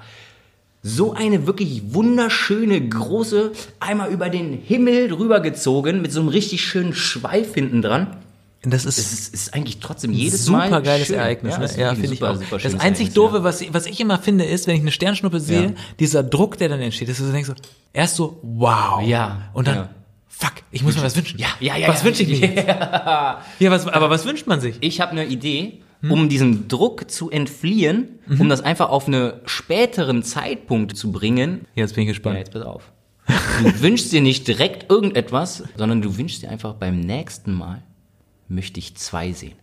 [0.82, 6.62] so eine wirklich wunderschöne große einmal über den Himmel drüber gezogen mit so einem richtig
[6.64, 8.16] schönen Schweif hinten dran.
[8.62, 11.16] Das ist Es ist, ist eigentlich trotzdem jedes super Mal geiles schön.
[11.16, 11.54] Ereignis.
[11.54, 11.70] Ja, ne?
[11.78, 12.36] Ja, finde ich super, auch.
[12.36, 13.44] super das einzig doofe, ja.
[13.44, 15.70] was, ich- was ich immer finde, ist, wenn ich eine Sternschnuppe sehe, Ja.
[16.00, 17.54] dieser Druck, der dann entsteht, dass du so denkst so,
[17.92, 19.00] erst so, wow.
[19.02, 19.90] Ja, Und dann, ja.
[20.28, 21.38] fuck, ich muss mir was wünschen.
[21.38, 22.04] Ja, ja, ja, Was ja.
[22.06, 22.66] wünsche ich mir jetzt?
[22.68, 23.40] Ja,
[23.70, 24.76] was, aber was wünscht man sich?
[24.80, 26.12] Ich habe eine Idee, Hm?
[26.12, 28.40] um diesem Druck zu entfliehen, Mhm.
[28.42, 31.64] um das einfach auf einen späteren Zeitpunkt zu bringen.
[31.74, 32.38] Jetzt bin ich Ja, gespannt.
[32.38, 32.92] jetzt pass auf.
[33.26, 33.34] Du
[33.82, 37.82] wünschst dir nicht direkt irgendetwas, sondern du wünschst dir einfach beim nächsten Mal
[38.48, 39.54] möchte ich zwei sehen.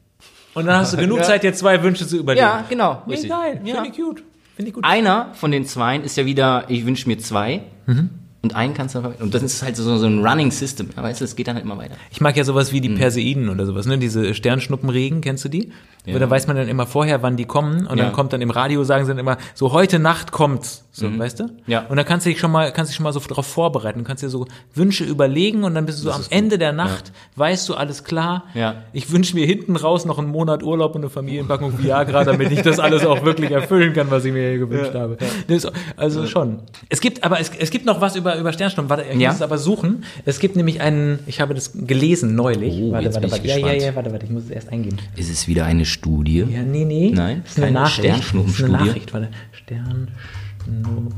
[0.53, 2.45] Und dann hast du genug Zeit, dir zwei Wünsche zu überlegen.
[2.45, 3.03] Ja, genau.
[3.05, 3.29] Nee, richtig.
[3.29, 3.61] geil.
[3.63, 3.75] Ja.
[3.75, 4.23] Finde ich gut.
[4.55, 4.86] Finde ich gut.
[4.86, 7.63] Einer von den zweien ist ja wieder, ich wünsche mir zwei.
[7.86, 8.09] Mhm.
[8.45, 10.89] Und einen kannst du dann Und das ist halt so, so ein Running System.
[10.95, 11.95] Ja, Weißt du, es geht dann halt immer weiter.
[12.11, 12.95] Ich mag ja sowas wie die Hm.
[12.97, 13.97] Perseiden oder sowas, ne?
[13.97, 15.71] Diese Sternschnuppenregen, kennst du die?
[16.05, 16.19] Ja.
[16.19, 18.03] Da weiß man dann immer vorher, wann die kommen und Ja.
[18.05, 20.83] dann kommt dann im Radio, sagen sie dann immer, so heute Nacht kommt's.
[20.91, 21.43] So, weißt du?
[21.45, 21.49] Mhm.
[21.67, 21.85] Ja.
[21.89, 23.99] Und dann kannst du dich schon mal, kannst dich schon mal so darauf vorbereiten.
[23.99, 27.11] Du kannst dir so Wünsche überlegen und dann bist du so am Ende der Nacht,
[27.35, 28.45] weißt du alles klar.
[28.53, 28.83] Ja.
[28.93, 32.61] Ich wünsche mir hinten raus noch einen Monat Urlaub und eine Familienpackung Viagra, damit ich
[32.61, 35.17] das alles auch wirklich erfüllen kann, was ich mir hier gewünscht habe.
[35.47, 35.67] Das,
[35.97, 36.59] also schon.
[36.87, 38.89] Es gibt, aber es, es gibt noch was über, über Sternschnuppen.
[38.89, 39.29] Warte, ich Ja.
[39.29, 40.03] muss es aber suchen.
[40.25, 42.73] Es gibt nämlich einen, ich habe das gelesen neulich.
[42.81, 43.47] Oh, warte, warte, warte.
[43.47, 44.97] Ja, ja, ja, warte, warte, ich muss es erst eingeben.
[45.15, 46.45] Ist es wieder eine Studie?
[46.49, 47.11] Ja, nee, nee.
[47.13, 48.13] Nein, das ist eine Nachricht.
[48.36, 48.73] Das ist eine.
[48.73, 49.29] Nachricht, warte.
[49.53, 51.13] Sternschnuppen.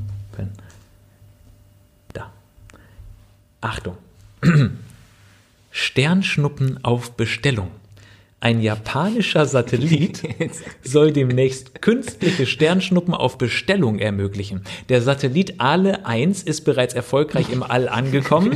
[2.13, 2.31] Da.
[3.61, 3.95] Achtung.
[5.71, 7.69] Sternschnuppen auf Bestellung.
[8.39, 10.21] Ein japanischer Satellit
[10.83, 14.61] soll demnächst künstliche Sternschnuppen auf Bestellung ermöglichen.
[14.89, 18.55] Der Satellit Ale 1 ist bereits erfolgreich im All angekommen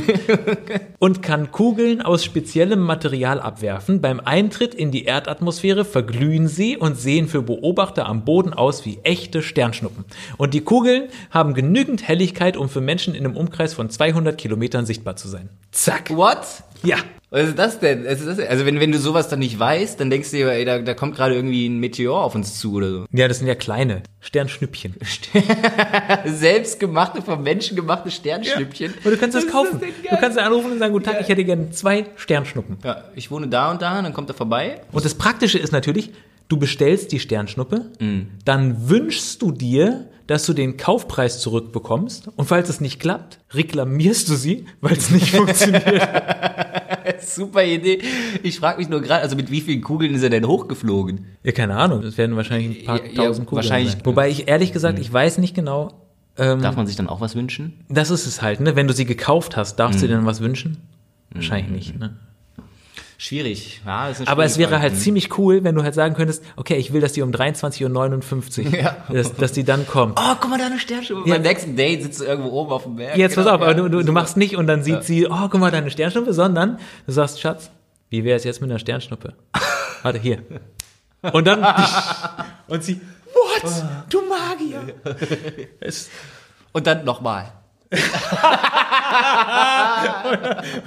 [1.00, 4.00] und kann Kugeln aus speziellem Material abwerfen.
[4.00, 9.00] Beim Eintritt in die Erdatmosphäre verglühen sie und sehen für Beobachter am Boden aus wie
[9.02, 10.04] echte Sternschnuppen.
[10.36, 14.86] Und die Kugeln haben genügend Helligkeit, um für Menschen in einem Umkreis von 200 Kilometern
[14.86, 15.48] sichtbar zu sein.
[15.72, 16.10] Zack.
[16.16, 16.62] What?
[16.84, 16.98] Ja.
[17.32, 18.04] Was ist das denn?
[18.04, 18.48] Was ist das denn?
[18.48, 20.92] Also wenn, wenn du sowas dann nicht weißt, dann denkst du dir, ey, da, da
[20.92, 23.06] kommt gerade irgendwie ein Meteor auf uns zu oder so.
[23.10, 24.96] Ja, das sind ja kleine Sternschnüppchen.
[26.26, 28.92] Selbstgemachte, vom Menschen gemachte Sternschnüppchen.
[29.02, 29.80] Und du kannst das kaufen.
[29.80, 32.76] denn du kannst anrufen und sagen, guten Tag, ich hätte gerne zwei Sternschnuppen.
[32.84, 34.82] Ja, ich wohne da und da, und dann kommt er vorbei.
[34.92, 36.10] Und das Praktische ist natürlich,
[36.48, 37.86] du bestellst die Sternschnuppe,
[38.44, 44.28] dann wünschst du dir, dass du den Kaufpreis zurückbekommst und falls es nicht klappt, reklamierst
[44.28, 45.82] du sie, weil es nicht funktioniert.
[47.20, 48.00] Super Idee.
[48.42, 51.26] Ich frage mich nur gerade, also mit wie vielen Kugeln ist er denn hochgeflogen?
[51.44, 54.00] Ja, keine Ahnung, es werden wahrscheinlich ein paar Ja, ja, tausend Kugeln wahrscheinlich- sein.
[54.04, 55.92] Wobei ich ehrlich gesagt, ich weiß nicht genau,
[56.38, 57.84] ähm, Darf man sich dann auch was wünschen?
[57.88, 58.74] das ist es halt, ne?
[58.74, 60.78] Wenn du sie gekauft hast, darfst du dir dann was wünschen?
[61.34, 62.16] Wahrscheinlich nicht, ne?
[63.22, 63.80] Schwierig.
[63.86, 65.00] Ja, ist eine Aber es wäre halt Frage.
[65.04, 68.72] ziemlich cool, wenn du halt sagen könntest, okay, ich will, dass die um 23.59 Uhr,
[68.80, 68.96] Ja.
[69.08, 70.18] dass, dass die dann kommt.
[70.20, 71.28] Oh, guck mal, da eine Sternschnuppe.
[71.28, 71.34] Ja.
[71.36, 73.16] Beim nächsten Date sitzt du irgendwo oben auf dem Berg.
[73.16, 73.74] Jetzt pass Genau, auf, aber ja.
[73.76, 76.80] du, du, du machst nicht und dann sieht sie, oh, guck mal, deine Sternschnuppe, sondern
[77.06, 77.70] du sagst, Schatz,
[78.10, 79.34] wie wäre es jetzt mit einer Sternschnuppe?
[80.02, 80.38] Warte, hier.
[81.32, 81.64] Und dann,
[82.66, 83.00] und sie,
[83.32, 83.72] what?
[84.10, 84.94] Du Magier.
[86.72, 87.52] Und dann nochmal.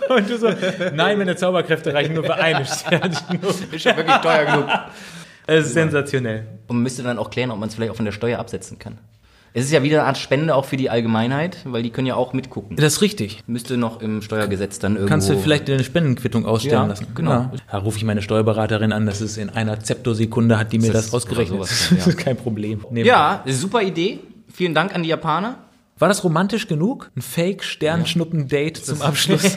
[0.10, 0.50] Und du so,
[0.94, 3.48] nein, meine Zauberkräfte reichen nur für eine Sternschnuppe.
[3.72, 4.68] Ist schon wirklich teuer genug.
[5.48, 6.48] Es ist sensationell.
[6.68, 8.80] Und man müsste dann auch klären, ob man es vielleicht auch von der Steuer absetzen
[8.80, 8.98] kann.
[9.58, 12.16] Es ist ja wieder eine Art Spende auch für die Allgemeinheit, weil die können ja
[12.16, 12.76] auch mitgucken.
[12.76, 13.42] Das ist richtig.
[13.48, 15.10] Müsste noch im Steuergesetz dann irgendwo...
[15.10, 17.08] Kannst du vielleicht eine Spendenquittung ausstellen Ja, lassen.
[17.16, 17.32] genau.
[17.32, 17.52] Ja.
[17.72, 21.06] Da rufe ich meine Steuerberaterin an, das ist in einer Zeptosekunde, hat die mir Das
[21.06, 21.58] das, ausgerechnet.
[21.58, 22.84] sowas, Das ist kein Problem.
[22.90, 23.04] Nee.
[23.04, 24.20] Ja, super Idee.
[24.54, 25.56] Vielen Dank an die Japaner.
[25.98, 27.10] War das romantisch genug?
[27.16, 29.44] Ein Fake-Sternschnuppen-Date zum Abschluss.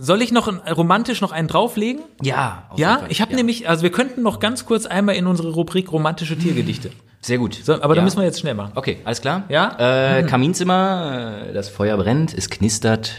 [0.00, 2.02] Soll ich noch ein, romantisch noch einen drauflegen?
[2.22, 2.68] Ja.
[2.74, 6.36] Ja, ich habe nämlich, also wir könnten noch ganz kurz einmal in unsere Rubrik romantische
[6.36, 6.90] Tiergedichte.
[7.20, 7.54] Sehr gut.
[7.54, 8.04] So, aber da ja.
[8.04, 8.72] müssen wir jetzt schnell machen.
[8.74, 9.44] Okay, alles klar?
[9.48, 10.18] Ja?
[10.18, 13.14] Äh, Kaminzimmer, äh, das Feuer brennt, es knistert.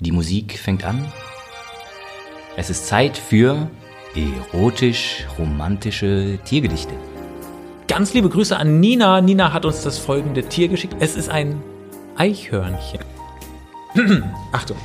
[0.00, 1.06] Die Musik fängt an.
[2.56, 3.70] Es ist Zeit für
[4.16, 6.94] erotisch-romantische Tiergedichte.
[7.86, 9.20] Ganz liebe Grüße an Nina.
[9.20, 10.96] Nina hat uns das folgende Tier geschickt.
[11.00, 11.62] Es ist ein
[12.16, 13.00] Eichhörnchen.
[14.52, 14.78] Achtung.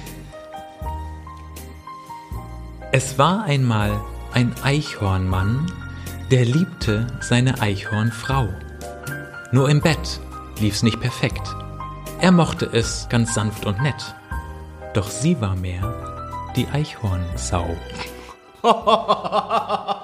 [2.92, 4.02] Es war einmal
[4.34, 5.72] ein Eichhornmann,
[6.30, 8.50] der liebte seine Eichhornfrau.
[9.52, 10.20] Nur im Bett
[10.60, 11.56] lief's nicht perfekt.
[12.20, 14.14] Er mochte es ganz sanft und nett.
[14.94, 17.78] Doch sie war mehr die Eichhornsau.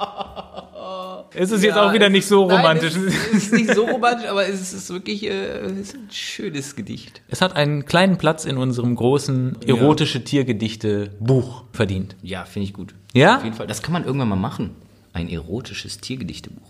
[1.35, 2.95] es ist jetzt Ja, auch wieder nicht so Nein, romantisch.
[2.95, 6.75] es, es ist nicht so romantisch, aber es ist wirklich äh, es ist ein schönes
[6.75, 7.21] Gedicht.
[7.27, 12.15] Es hat einen kleinen Platz in unserem großen erotische Tiergedichte Buch verdient.
[12.21, 12.93] Ja, finde ich gut.
[13.13, 13.37] Ja?
[13.37, 13.67] Auf jeden Fall.
[13.67, 14.71] Das kann man irgendwann mal machen.
[15.13, 16.67] Ein erotisches Tiergedichtebuch.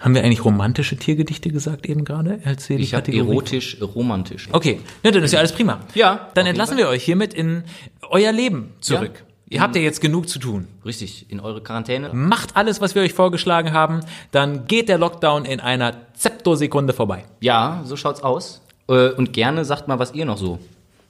[0.00, 2.38] Haben wir eigentlich romantische Tiergedichte gesagt eben gerade?
[2.44, 3.30] Erzähl Ich habe Kategorie.
[3.32, 4.48] erotisch-romantisch.
[4.52, 5.80] Okay, ja, dann ist ja alles prima.
[5.94, 7.64] Ja, Dann entlassen wir euch hiermit in
[8.08, 9.12] euer Leben zurück.
[9.14, 9.27] Ja.
[9.50, 10.68] Ihr habt ja jetzt genug zu tun.
[10.84, 12.10] Richtig, in eure Quarantäne.
[12.12, 17.24] Macht alles, was wir euch vorgeschlagen haben, dann geht der Lockdown in einer Zeptosekunde vorbei.
[17.40, 18.60] Ja, so schaut's aus.
[18.88, 20.58] Äh, Und gerne sagt mal, was ihr noch so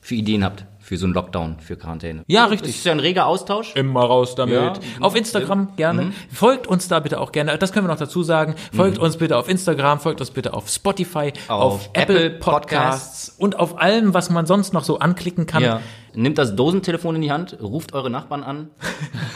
[0.01, 2.24] für Ideen habt für so einen Lockdown, für Quarantäne.
[2.28, 2.70] Ja, Das richtig.
[2.76, 3.74] ist ja ein reger Austausch.
[3.76, 4.55] Immer raus damit.
[4.55, 6.12] Ja, auf Instagram gerne.
[6.32, 7.59] Folgt uns da bitte auch gerne.
[7.59, 8.55] Das können wir noch dazu sagen.
[8.74, 13.28] Folgt uns bitte auf Instagram, folgt uns bitte auf Spotify, auf, Auf Apple Apple Podcasts
[13.39, 15.62] und auf allem, was man sonst noch so anklicken kann.
[15.62, 15.80] Ja.
[16.14, 18.70] Nimmt das Dosentelefon in die Hand, ruft eure Nachbarn an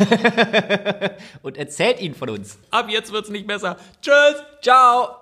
[1.43, 2.59] und erzählt ihnen von uns.
[2.71, 3.77] Ab jetzt wird's nicht besser.
[4.01, 4.43] Tschüss.
[4.63, 5.17] Ciao!